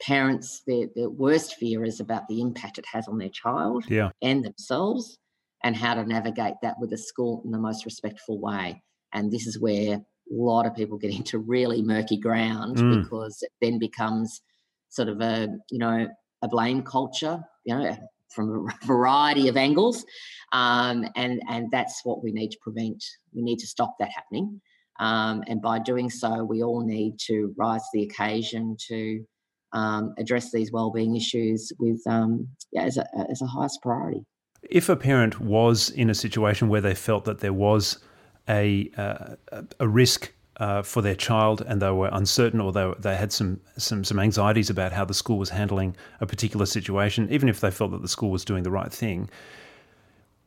parents 0.02 0.62
their, 0.68 0.88
their 0.96 1.10
worst 1.10 1.56
fear 1.56 1.84
is 1.84 2.00
about 2.00 2.28
the 2.28 2.42
impact 2.42 2.78
it 2.78 2.86
has 2.92 3.08
on 3.08 3.18
their 3.18 3.30
child 3.30 3.86
yeah. 3.88 4.10
and 4.22 4.44
themselves 4.44 5.18
and 5.64 5.76
how 5.76 5.94
to 5.94 6.06
navigate 6.06 6.56
that 6.62 6.76
with 6.80 6.90
the 6.90 6.98
school 6.98 7.42
in 7.46 7.52
the 7.52 7.58
most 7.58 7.86
respectful 7.86 8.40
way 8.40 8.82
and 9.16 9.32
this 9.32 9.48
is 9.48 9.60
where 9.60 9.96
a 9.96 10.02
lot 10.32 10.68
of 10.68 10.76
people 10.76 11.00
get 11.00 11.12
into 11.16 11.40
really 11.40 11.82
murky 11.82 12.18
ground 12.18 12.78
mm. 12.78 13.04
because 13.04 13.40
it 13.42 13.52
then 13.62 13.80
becomes 13.80 14.42
sort 14.90 15.10
of 15.10 15.20
a 15.22 15.48
you 15.72 15.80
know 15.80 16.08
a 16.44 16.48
blame 16.48 16.84
culture 16.84 17.44
you 17.66 17.76
know 17.76 17.98
from 18.36 18.68
a 18.68 18.86
variety 18.86 19.48
of 19.48 19.58
angles. 19.58 20.06
Um, 20.52 21.06
and 21.16 21.42
and 21.50 21.72
that's 21.72 22.02
what 22.04 22.24
we 22.24 22.32
need 22.32 22.52
to 22.52 22.58
prevent. 22.62 23.04
We 23.34 23.42
need 23.42 23.60
to 23.60 23.68
stop 23.68 23.96
that 24.00 24.10
happening. 24.14 24.62
Um, 25.00 25.44
and 25.48 25.62
by 25.62 25.80
doing 25.80 26.10
so 26.10 26.44
we 26.44 26.64
all 26.64 26.86
need 26.86 27.18
to 27.28 27.54
rise 27.58 27.82
to 27.82 27.88
the 27.94 28.04
occasion 28.04 28.78
to 28.88 29.26
um, 29.74 30.14
address 30.18 30.52
these 30.54 30.72
well-being 30.72 31.18
issues 31.18 31.70
with 31.80 32.02
um, 32.08 32.48
yeah, 32.72 32.84
as, 32.84 32.98
a, 32.98 33.06
as 33.30 33.42
a 33.42 33.46
highest 33.46 33.82
priority. 33.82 34.22
If 34.62 34.88
a 34.88 34.96
parent 34.96 35.42
was 35.42 35.90
in 35.90 36.10
a 36.10 36.16
situation 36.16 36.70
where 36.70 36.80
they 36.80 36.96
felt 36.96 37.26
that 37.26 37.40
there 37.40 37.52
was 37.52 38.00
a 38.48 38.92
uh, 38.98 39.62
a 39.80 39.88
risk 39.88 40.32
uh, 40.58 40.82
for 40.82 41.02
their 41.02 41.16
child 41.16 41.62
and 41.68 41.82
they 41.82 41.92
were 41.92 42.10
uncertain 42.14 42.62
or 42.62 42.72
they, 42.72 42.94
they 43.00 43.16
had 43.16 43.32
some, 43.32 43.60
some 43.78 44.04
some 44.04 44.20
anxieties 44.20 44.70
about 44.70 44.94
how 44.94 45.04
the 45.04 45.14
school 45.14 45.38
was 45.38 45.50
handling 45.50 45.96
a 46.22 46.26
particular 46.26 46.66
situation, 46.66 47.28
even 47.30 47.50
if 47.50 47.60
they 47.60 47.72
felt 47.72 47.92
that 47.92 48.02
the 48.02 48.08
school 48.08 48.32
was 48.32 48.46
doing 48.46 48.64
the 48.64 48.72
right 48.72 48.92
thing. 48.92 49.30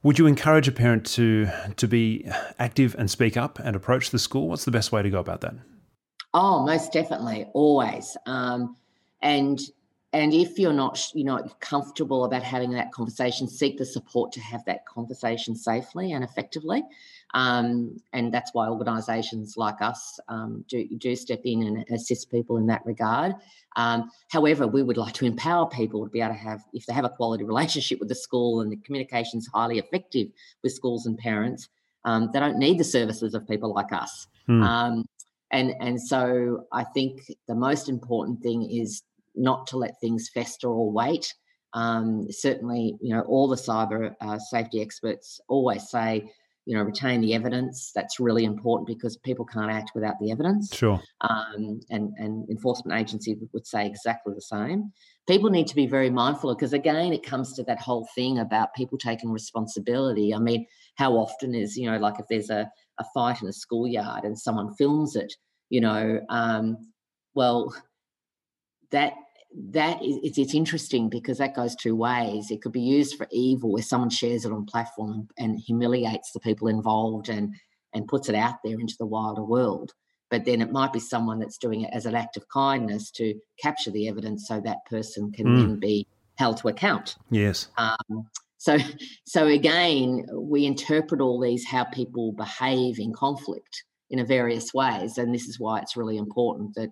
Would 0.03 0.19
you 0.19 0.27
encourage 0.27 0.69
a 0.69 0.73
parent 0.73 1.05
to 1.07 1.49
to 1.77 1.89
be 1.89 2.27
active 2.59 2.95
and 2.99 3.11
speak 3.11 3.37
up 3.37 3.59
and 3.59 3.75
approach 3.77 4.11
the 4.11 4.19
school? 4.19 4.49
What's 4.49 4.65
the 4.65 4.71
best 4.71 4.93
way 4.93 5.03
to 5.03 5.11
go 5.11 5.19
about 5.19 5.41
that? 5.43 5.55
Oh, 6.35 6.65
most 6.65 6.93
definitely, 6.93 7.47
always. 7.53 8.17
Um, 8.27 8.77
and 9.23 9.61
and 10.13 10.33
if 10.33 10.59
you're 10.59 10.73
not 10.73 11.11
you 11.15 11.25
know 11.25 11.47
comfortable 11.61 12.25
about 12.25 12.43
having 12.43 12.71
that 12.71 12.93
conversation 12.93 13.49
seek 13.49 13.77
the 13.77 13.85
support 13.85 14.33
to 14.33 14.41
have 14.41 14.65
that 14.65 14.87
conversation 14.87 15.55
safely 15.55 16.13
and 16.13 16.25
effectively 16.25 16.83
um, 17.35 17.97
and 18.13 18.33
that's 18.33 18.53
why 18.55 18.69
organisations 18.69 19.57
like 19.57 19.81
us 19.83 20.19
um, 20.29 20.65
do, 20.69 20.89
do 20.97 21.15
step 21.15 21.41
in 21.45 21.63
and 21.63 21.85
assist 21.91 22.31
people 22.31 22.57
in 22.57 22.67
that 22.67 22.85
regard. 22.87 23.35
Um, 23.77 24.11
however, 24.31 24.67
we 24.67 24.83
would 24.83 24.97
like 24.97 25.15
to 25.15 25.27
empower 25.27 25.69
people 25.69 26.05
to 26.05 26.11
be 26.11 26.21
able 26.21 26.35
to 26.35 26.41
have, 26.41 26.65
if 26.73 26.87
they 26.87 26.95
have 26.95 27.05
a 27.05 27.11
quality 27.11 27.45
relationship 27.45 28.01
with 28.01 28.09
the 28.09 28.15
school 28.15 28.61
and 28.61 28.73
the 28.73 28.77
communication 28.77 29.39
is 29.39 29.49
highly 29.53 29.79
effective 29.79 30.29
with 30.63 30.73
schools 30.73 31.07
and 31.07 31.19
parents, 31.19 31.69
um, 32.05 32.31
they 32.33 32.41
don't 32.41 32.59
need 32.59 32.79
the 32.79 32.85
services 32.85 33.35
of 33.35 33.47
people 33.47 33.75
like 33.75 33.93
us. 33.93 34.27
Hmm. 34.47 34.63
and 35.51 35.75
and 35.81 36.01
so 36.01 36.67
I 36.73 36.85
think 36.85 37.21
the 37.47 37.55
most 37.55 37.89
important 37.89 38.43
thing 38.43 38.71
is 38.71 39.03
not 39.35 39.67
to 39.69 39.77
let 39.77 40.01
things 40.01 40.31
fester 40.31 40.69
or 40.69 40.91
wait. 40.91 41.35
Um, 41.75 42.31
certainly, 42.31 42.97
you 43.01 43.15
know, 43.15 43.21
all 43.23 43.47
the 43.47 43.57
cyber 43.57 44.15
uh, 44.23 44.39
safety 44.39 44.81
experts 44.81 45.41
always 45.49 45.91
say 45.91 46.31
you 46.69 46.77
know, 46.77 46.83
retain 46.83 47.23
the 47.23 47.33
evidence. 47.33 47.93
That's 47.95 48.21
really 48.21 48.45
important 48.45 48.87
because 48.87 49.17
people 49.17 49.47
can't 49.47 49.71
act 49.71 49.93
without 49.95 50.17
the 50.21 50.31
evidence. 50.31 50.69
Sure. 50.77 51.01
Um, 51.23 51.81
and 51.89 52.13
and 52.19 52.47
enforcement 52.51 53.01
agency 53.01 53.39
would 53.55 53.67
say 53.67 53.87
exactly 53.87 54.35
the 54.35 54.43
same. 54.43 54.93
People 55.27 55.49
need 55.49 55.67
to 55.69 55.75
be 55.75 55.87
very 55.87 56.11
mindful 56.11 56.55
because 56.55 56.75
again, 56.75 57.15
it 57.15 57.23
comes 57.23 57.55
to 57.55 57.63
that 57.63 57.81
whole 57.81 58.07
thing 58.15 58.39
about 58.39 58.75
people 58.75 58.99
taking 58.99 59.31
responsibility. 59.33 60.35
I 60.35 60.41
mean, 60.41 60.67
how 60.97 61.15
often 61.15 61.55
is 61.55 61.75
you 61.75 61.91
know, 61.91 61.97
like 61.97 62.21
if 62.21 62.27
there's 62.29 62.51
a 62.51 62.71
a 62.99 63.05
fight 63.15 63.41
in 63.41 63.49
a 63.49 63.53
schoolyard 63.53 64.25
and 64.25 64.39
someone 64.39 64.75
films 64.75 65.17
it, 65.17 65.33
you 65.71 65.81
know, 65.81 66.21
um, 66.29 66.77
well, 67.35 67.75
that 68.91 69.15
that 69.71 70.03
is 70.03 70.19
it's, 70.23 70.39
it's 70.39 70.55
interesting 70.55 71.09
because 71.09 71.39
that 71.39 71.57
goes 71.57 71.75
two 71.75 71.97
ways. 71.97 72.51
It 72.51 72.63
could 72.63 72.73
be 72.73 72.81
used 72.81 73.17
for 73.17 73.27
evil, 73.31 73.73
where 73.73 73.83
someone 73.83 74.11
shares 74.11 74.45
it 74.45 74.53
on 74.53 74.67
platform 74.67 75.29
and 75.39 75.59
humiliates 75.59 76.33
the 76.33 76.41
people 76.41 76.69
involved 76.69 77.29
and 77.29 77.55
and 77.95 78.07
puts 78.07 78.29
it 78.29 78.35
out 78.35 78.57
there 78.63 78.79
into 78.79 78.97
the 78.99 79.07
wider 79.07 79.43
world. 79.43 79.93
But 80.31 80.45
then 80.45 80.61
it 80.61 80.71
might 80.71 80.93
be 80.93 81.01
someone 81.01 81.39
that's 81.39 81.57
doing 81.57 81.83
it 81.83 81.91
as 81.95 82.05
an 82.05 82.15
act 82.15 82.37
of 82.37 82.49
kindness 82.49 83.11
to 83.13 83.35
capture 83.63 83.91
the 83.91 84.09
evidence, 84.09 84.47
so 84.47 84.61
that 84.61 84.85
person 84.85 85.33
can 85.33 85.47
mm. 85.47 85.57
then 85.57 85.81
be 85.81 86.07
held 86.37 86.59
to 86.59 86.69
account. 86.69 87.17
Yes. 87.31 87.69
Um, 87.79 88.29
so, 88.59 88.77
so 89.25 89.47
again, 89.47 90.27
we 90.33 90.67
interpret 90.67 91.21
all 91.21 91.41
these 91.41 91.65
how 91.65 91.85
people 91.85 92.33
behave 92.33 92.99
in 92.99 93.13
conflict 93.13 93.85
in 94.11 94.19
a 94.19 94.25
various 94.25 94.75
ways, 94.75 95.17
and 95.17 95.35
this 95.35 95.49
is 95.49 95.59
why 95.59 95.81
it's 95.81 95.97
really 95.97 96.19
important 96.19 96.75
that 96.75 96.91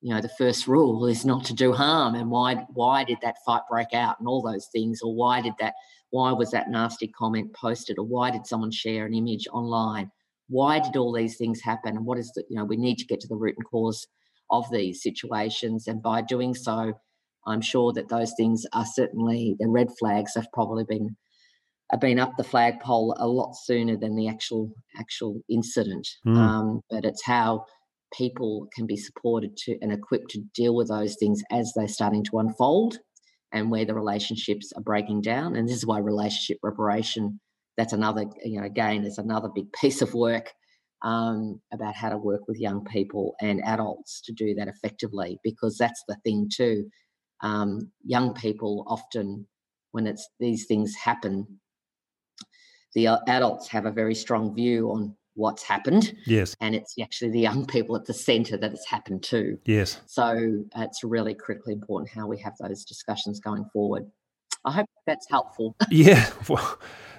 you 0.00 0.14
know 0.14 0.20
the 0.20 0.28
first 0.28 0.66
rule 0.66 1.06
is 1.06 1.24
not 1.24 1.44
to 1.46 1.54
do 1.54 1.72
harm. 1.72 2.14
And 2.14 2.30
why 2.30 2.66
why 2.72 3.04
did 3.04 3.18
that 3.22 3.36
fight 3.44 3.62
break 3.70 3.92
out 3.92 4.18
and 4.18 4.28
all 4.28 4.42
those 4.42 4.68
things? 4.72 5.00
Or 5.02 5.14
why 5.14 5.40
did 5.40 5.54
that 5.60 5.74
why 6.10 6.32
was 6.32 6.50
that 6.52 6.70
nasty 6.70 7.08
comment 7.08 7.52
posted? 7.54 7.98
Or 7.98 8.04
why 8.04 8.30
did 8.30 8.46
someone 8.46 8.70
share 8.70 9.06
an 9.06 9.14
image 9.14 9.46
online? 9.52 10.10
Why 10.48 10.80
did 10.80 10.96
all 10.96 11.12
these 11.12 11.36
things 11.36 11.60
happen? 11.60 11.96
And 11.96 12.06
what 12.06 12.18
is 12.18 12.30
the 12.34 12.44
you 12.48 12.56
know 12.56 12.64
we 12.64 12.76
need 12.76 12.98
to 12.98 13.06
get 13.06 13.20
to 13.20 13.28
the 13.28 13.36
root 13.36 13.56
and 13.56 13.66
cause 13.66 14.06
of 14.50 14.70
these 14.70 15.02
situations. 15.02 15.86
And 15.88 16.02
by 16.02 16.22
doing 16.22 16.54
so 16.54 16.94
i'm 17.46 17.60
sure 17.60 17.92
that 17.92 18.08
those 18.08 18.34
things 18.36 18.66
are 18.72 18.84
certainly 18.84 19.56
the 19.58 19.68
red 19.68 19.88
flags 19.98 20.34
have 20.34 20.46
probably 20.52 20.84
been 20.84 21.16
have 21.90 22.00
been 22.00 22.18
up 22.18 22.36
the 22.36 22.44
flagpole 22.44 23.16
a 23.18 23.26
lot 23.26 23.54
sooner 23.54 23.96
than 23.96 24.14
the 24.14 24.28
actual 24.28 24.70
actual 24.98 25.40
incident. 25.48 26.06
Mm. 26.26 26.36
um, 26.36 26.80
but 26.90 27.04
it's 27.04 27.24
how 27.24 27.64
people 28.16 28.68
can 28.74 28.86
be 28.86 28.96
supported 28.96 29.56
to 29.56 29.76
and 29.80 29.92
equipped 29.92 30.30
to 30.30 30.42
deal 30.54 30.74
with 30.74 30.88
those 30.88 31.16
things 31.18 31.42
as 31.50 31.72
they're 31.74 31.88
starting 31.88 32.24
to 32.24 32.38
unfold 32.38 32.98
and 33.52 33.70
where 33.70 33.84
the 33.84 33.94
relationships 33.94 34.72
are 34.76 34.82
breaking 34.82 35.22
down. 35.22 35.56
And 35.56 35.68
this 35.68 35.76
is 35.76 35.86
why 35.86 35.98
relationship 35.98 36.58
reparation, 36.62 37.40
that's 37.76 37.92
another, 37.92 38.26
you 38.44 38.60
know, 38.60 38.66
again, 38.66 39.04
is 39.04 39.18
another 39.18 39.48
big 39.54 39.72
piece 39.80 40.02
of 40.02 40.14
work 40.14 40.52
um, 41.02 41.60
about 41.72 41.94
how 41.94 42.08
to 42.08 42.18
work 42.18 42.42
with 42.48 42.58
young 42.58 42.84
people 42.84 43.34
and 43.40 43.64
adults 43.64 44.20
to 44.22 44.32
do 44.32 44.54
that 44.54 44.68
effectively, 44.68 45.38
because 45.44 45.76
that's 45.78 46.02
the 46.08 46.16
thing 46.24 46.48
too. 46.52 46.86
Um, 47.40 47.92
young 48.04 48.34
people 48.34 48.84
often, 48.88 49.46
when 49.92 50.06
it's 50.06 50.28
these 50.40 50.66
things 50.66 50.94
happen, 50.96 51.60
the 52.94 53.06
adults 53.28 53.68
have 53.68 53.86
a 53.86 53.92
very 53.92 54.14
strong 54.14 54.54
view 54.54 54.90
on 54.90 55.14
what's 55.38 55.62
happened. 55.62 56.14
Yes. 56.26 56.54
And 56.60 56.74
it's 56.74 56.94
actually 57.00 57.30
the 57.30 57.40
young 57.40 57.64
people 57.64 57.96
at 57.96 58.04
the 58.04 58.12
centre 58.12 58.56
that 58.56 58.72
it's 58.72 58.86
happened 58.86 59.22
to. 59.24 59.58
Yes. 59.64 60.00
So 60.06 60.64
it's 60.76 61.04
really 61.04 61.34
critically 61.34 61.72
important 61.72 62.10
how 62.10 62.26
we 62.26 62.38
have 62.40 62.54
those 62.60 62.84
discussions 62.84 63.40
going 63.40 63.64
forward. 63.72 64.10
I 64.64 64.72
hope 64.72 64.86
that's 65.06 65.28
helpful. 65.30 65.76
yeah. 65.90 66.28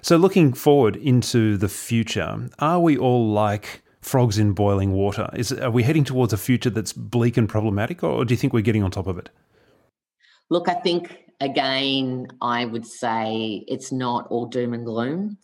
So 0.02 0.18
looking 0.18 0.54
forward 0.54 0.98
into 0.98 1.58
the 1.58 1.70
future, 1.70 2.50
are 2.60 2.80
we 2.80 2.98
all 2.98 3.32
like 3.32 3.82
frogs 4.02 4.38
in 4.38 4.52
boiling 4.52 4.92
water? 4.92 5.30
Is 5.34 5.54
are 5.54 5.72
we 5.72 5.84
heading 5.84 6.04
towards 6.04 6.34
a 6.34 6.38
future 6.38 6.70
that's 6.70 6.94
bleak 6.94 7.38
and 7.38 7.48
problematic, 7.48 8.04
or 8.04 8.26
do 8.26 8.34
you 8.34 8.38
think 8.38 8.54
we're 8.54 8.62
getting 8.62 8.84
on 8.84 8.92
top 8.92 9.08
of 9.08 9.18
it? 9.18 9.30
Look, 10.50 10.68
I 10.68 10.74
think 10.74 11.18
again, 11.40 12.28
I 12.42 12.66
would 12.66 12.86
say 12.86 13.64
it's 13.68 13.92
not 13.92 14.28
all 14.28 14.46
doom 14.46 14.74
and 14.74 14.86
gloom. 14.86 15.38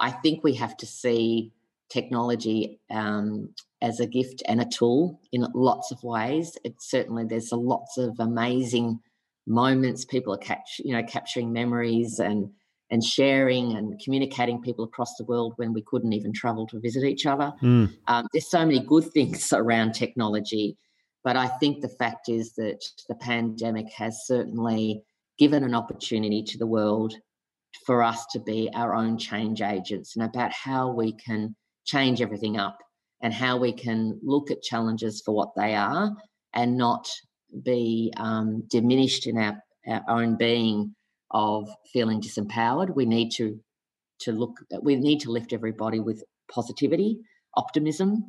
I 0.00 0.10
think 0.10 0.42
we 0.42 0.54
have 0.54 0.76
to 0.78 0.86
see 0.86 1.52
technology 1.92 2.80
um, 2.90 3.48
as 3.82 4.00
a 4.00 4.06
gift 4.06 4.42
and 4.48 4.60
a 4.60 4.64
tool 4.66 5.20
in 5.32 5.46
lots 5.54 5.90
of 5.90 6.02
ways. 6.02 6.56
It's 6.64 6.90
certainly 6.90 7.24
there's 7.24 7.52
lots 7.52 7.98
of 7.98 8.16
amazing 8.18 9.00
moments. 9.46 10.04
People 10.04 10.32
are 10.34 10.38
catch, 10.38 10.80
you 10.84 10.92
know, 10.92 11.02
capturing 11.02 11.52
memories 11.52 12.18
and 12.18 12.50
and 12.90 13.02
sharing 13.02 13.74
and 13.74 13.98
communicating 14.04 14.60
people 14.60 14.84
across 14.84 15.14
the 15.16 15.24
world 15.24 15.54
when 15.56 15.72
we 15.72 15.82
couldn't 15.86 16.12
even 16.12 16.30
travel 16.30 16.66
to 16.66 16.78
visit 16.78 17.04
each 17.04 17.24
other. 17.24 17.50
Mm. 17.62 17.96
Um, 18.06 18.26
there's 18.32 18.50
so 18.50 18.66
many 18.66 18.80
good 18.80 19.10
things 19.12 19.50
around 19.52 19.92
technology, 19.92 20.76
but 21.24 21.34
I 21.34 21.46
think 21.46 21.80
the 21.80 21.88
fact 21.88 22.28
is 22.28 22.52
that 22.56 22.84
the 23.08 23.14
pandemic 23.14 23.90
has 23.96 24.26
certainly 24.26 25.02
given 25.38 25.64
an 25.64 25.74
opportunity 25.74 26.42
to 26.42 26.58
the 26.58 26.66
world 26.66 27.14
for 27.86 28.02
us 28.02 28.26
to 28.32 28.38
be 28.38 28.68
our 28.74 28.94
own 28.94 29.16
change 29.16 29.62
agents 29.62 30.14
and 30.14 30.24
about 30.24 30.52
how 30.52 30.92
we 30.92 31.12
can 31.12 31.56
change 31.84 32.20
everything 32.20 32.56
up 32.56 32.78
and 33.22 33.32
how 33.32 33.56
we 33.56 33.72
can 33.72 34.18
look 34.22 34.50
at 34.50 34.62
challenges 34.62 35.22
for 35.24 35.34
what 35.34 35.54
they 35.56 35.74
are 35.74 36.10
and 36.54 36.76
not 36.76 37.08
be 37.64 38.12
um, 38.16 38.64
diminished 38.68 39.26
in 39.26 39.38
our, 39.38 39.62
our 39.88 40.02
own 40.08 40.36
being 40.36 40.94
of 41.30 41.68
feeling 41.92 42.20
disempowered. 42.20 42.94
We 42.94 43.06
need 43.06 43.30
to 43.36 43.60
to 44.20 44.32
look. 44.32 44.58
We 44.82 44.96
need 44.96 45.20
to 45.20 45.30
lift 45.30 45.52
everybody 45.52 45.98
with 45.98 46.22
positivity, 46.50 47.18
optimism, 47.56 48.24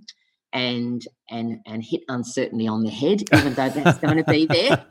and 0.51 1.01
and 1.29 1.59
and 1.65 1.83
hit 1.83 2.01
uncertainty 2.07 2.67
on 2.67 2.83
the 2.83 2.91
head, 2.91 3.23
even 3.33 3.53
though 3.53 3.69
that's 3.69 3.99
going 3.99 4.17
to 4.17 4.23
be 4.23 4.45
there. 4.45 4.85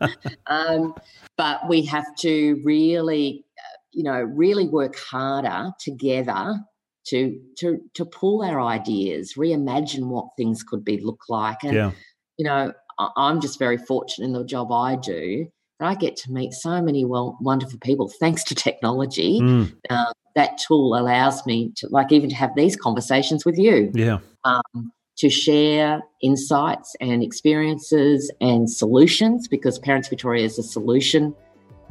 Um, 0.47 0.95
but 1.37 1.69
we 1.69 1.87
have 1.87 2.05
to 2.21 2.61
really, 2.65 3.45
uh, 3.59 3.77
you 3.93 4.05
know, 4.05 4.21
really 4.21 4.69
work 4.69 4.97
harder 4.97 5.71
together 5.81 6.61
to 7.07 7.41
to 7.59 7.81
to 7.95 8.05
pull 8.05 8.43
our 8.43 8.61
ideas, 8.61 9.35
reimagine 9.35 10.07
what 10.07 10.29
things 10.37 10.63
could 10.63 10.85
be 10.85 11.01
look 11.01 11.23
like, 11.29 11.63
and 11.63 11.75
yeah. 11.75 11.91
you 12.37 12.45
know, 12.45 12.73
I'm 13.17 13.41
just 13.41 13.59
very 13.59 13.79
fortunate 13.79 14.27
in 14.27 14.33
the 14.33 14.45
job 14.45 14.73
I 14.73 14.97
do 14.97 15.47
that 15.83 15.89
I 15.89 15.95
get 15.95 16.17
to 16.17 16.33
meet 16.33 16.53
so 16.53 16.81
many 16.81 17.05
well, 17.05 17.37
wonderful 17.41 17.79
people 17.81 18.09
thanks 18.21 18.45
to 18.45 18.55
technology. 18.55 19.41
Mm. 19.41 19.75
Uh, 19.91 20.13
that 20.35 20.59
tool 20.67 20.97
allows 20.97 21.45
me 21.45 21.73
to, 21.77 21.89
like, 21.89 22.13
even 22.13 22.31
to 22.31 22.37
have 22.37 22.55
these 22.57 22.77
conversations 22.77 23.45
with 23.45 23.59
you. 23.59 23.91
Yeah. 23.95 24.19
Um, 24.45 24.93
to 25.19 25.29
share 25.29 26.01
insights 26.23 26.97
and 27.01 27.23
experiences 27.23 28.33
and 28.41 28.71
solutions 28.71 29.47
because 29.47 29.79
Parents 29.79 30.09
Victoria 30.09 30.45
is 30.45 30.59
a 30.59 30.63
solution 30.63 31.35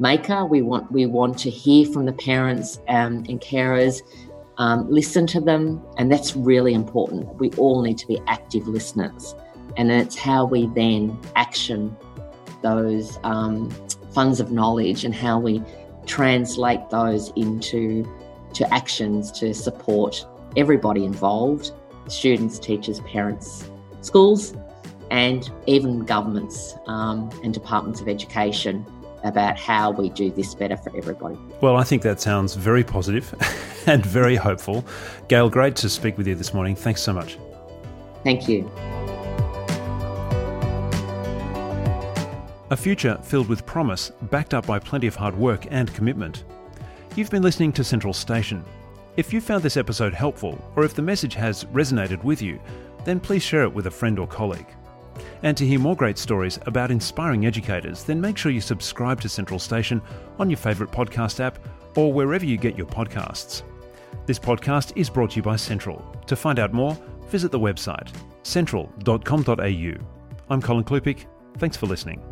maker. 0.00 0.44
We 0.44 0.60
want 0.60 0.90
we 0.90 1.06
want 1.06 1.38
to 1.38 1.50
hear 1.50 1.86
from 1.86 2.06
the 2.06 2.12
parents 2.12 2.80
um, 2.88 3.24
and 3.28 3.40
carers, 3.40 4.00
um, 4.62 4.88
listen 4.88 5.26
to 5.26 5.40
them, 5.40 5.82
and 5.98 6.10
that's 6.10 6.36
really 6.36 6.72
important. 6.72 7.34
We 7.40 7.50
all 7.58 7.82
need 7.82 7.98
to 7.98 8.06
be 8.06 8.22
active 8.28 8.68
listeners, 8.68 9.34
and 9.76 9.90
it's 9.90 10.16
how 10.16 10.44
we 10.44 10.68
then 10.68 11.18
action 11.34 11.96
those 12.62 13.18
um, 13.24 13.70
funds 14.14 14.38
of 14.38 14.52
knowledge 14.52 15.04
and 15.04 15.12
how 15.12 15.40
we 15.40 15.60
translate 16.06 16.90
those 16.90 17.32
into 17.34 18.08
to 18.54 18.72
actions 18.72 19.32
to 19.32 19.52
support 19.52 20.24
everybody 20.56 21.04
involved 21.04 21.72
students, 22.06 22.60
teachers, 22.60 23.00
parents, 23.00 23.68
schools, 24.00 24.54
and 25.10 25.50
even 25.66 26.04
governments 26.04 26.76
um, 26.86 27.30
and 27.42 27.52
departments 27.52 28.00
of 28.00 28.08
education 28.08 28.86
about 29.24 29.58
how 29.58 29.90
we 29.90 30.10
do 30.10 30.30
this 30.30 30.54
better 30.54 30.76
for 30.76 30.96
everybody. 30.96 31.38
Well, 31.60 31.76
I 31.76 31.84
think 31.84 32.02
that 32.02 32.20
sounds 32.20 32.54
very 32.54 32.84
positive 32.84 33.34
and 33.86 34.04
very 34.04 34.36
hopeful. 34.36 34.84
Gail, 35.28 35.48
great 35.48 35.76
to 35.76 35.88
speak 35.88 36.18
with 36.18 36.26
you 36.26 36.34
this 36.34 36.54
morning. 36.54 36.74
Thanks 36.74 37.02
so 37.02 37.12
much. 37.12 37.38
Thank 38.24 38.48
you. 38.48 38.70
A 42.70 42.76
future 42.76 43.18
filled 43.22 43.48
with 43.48 43.66
promise, 43.66 44.10
backed 44.30 44.54
up 44.54 44.66
by 44.66 44.78
plenty 44.78 45.06
of 45.06 45.14
hard 45.14 45.36
work 45.36 45.66
and 45.70 45.92
commitment. 45.92 46.44
You've 47.16 47.30
been 47.30 47.42
listening 47.42 47.72
to 47.74 47.82
Sentral 47.82 48.14
Station. 48.14 48.64
If 49.18 49.30
you 49.30 49.42
found 49.42 49.62
this 49.62 49.76
episode 49.76 50.14
helpful, 50.14 50.58
or 50.74 50.84
if 50.84 50.94
the 50.94 51.02
message 51.02 51.34
has 51.34 51.64
resonated 51.64 52.24
with 52.24 52.40
you, 52.40 52.58
then 53.04 53.20
please 53.20 53.42
share 53.42 53.64
it 53.64 53.74
with 53.74 53.88
a 53.88 53.90
friend 53.90 54.18
or 54.18 54.26
colleague. 54.26 54.66
And 55.42 55.56
to 55.56 55.66
hear 55.66 55.78
more 55.78 55.96
great 55.96 56.18
stories 56.18 56.58
about 56.66 56.90
inspiring 56.90 57.46
educators, 57.46 58.04
then 58.04 58.20
make 58.20 58.36
sure 58.36 58.52
you 58.52 58.60
subscribe 58.60 59.20
to 59.20 59.28
Sentral 59.28 59.60
Station 59.60 60.00
on 60.38 60.50
your 60.50 60.56
favourite 60.56 60.92
podcast 60.92 61.40
app 61.40 61.58
or 61.96 62.12
wherever 62.12 62.44
you 62.44 62.56
get 62.56 62.76
your 62.76 62.86
podcasts. 62.86 63.62
This 64.26 64.38
podcast 64.38 64.92
is 64.96 65.10
brought 65.10 65.30
to 65.32 65.36
you 65.36 65.42
by 65.42 65.54
Sentral. 65.54 66.02
To 66.26 66.36
find 66.36 66.58
out 66.58 66.72
more, 66.72 66.96
visit 67.28 67.50
the 67.50 67.60
website 67.60 68.10
sentral.com.au. 68.44 70.06
I'm 70.50 70.62
Colin 70.62 70.84
Klupik. 70.84 71.26
Thanks 71.58 71.76
for 71.76 71.86
listening. 71.86 72.31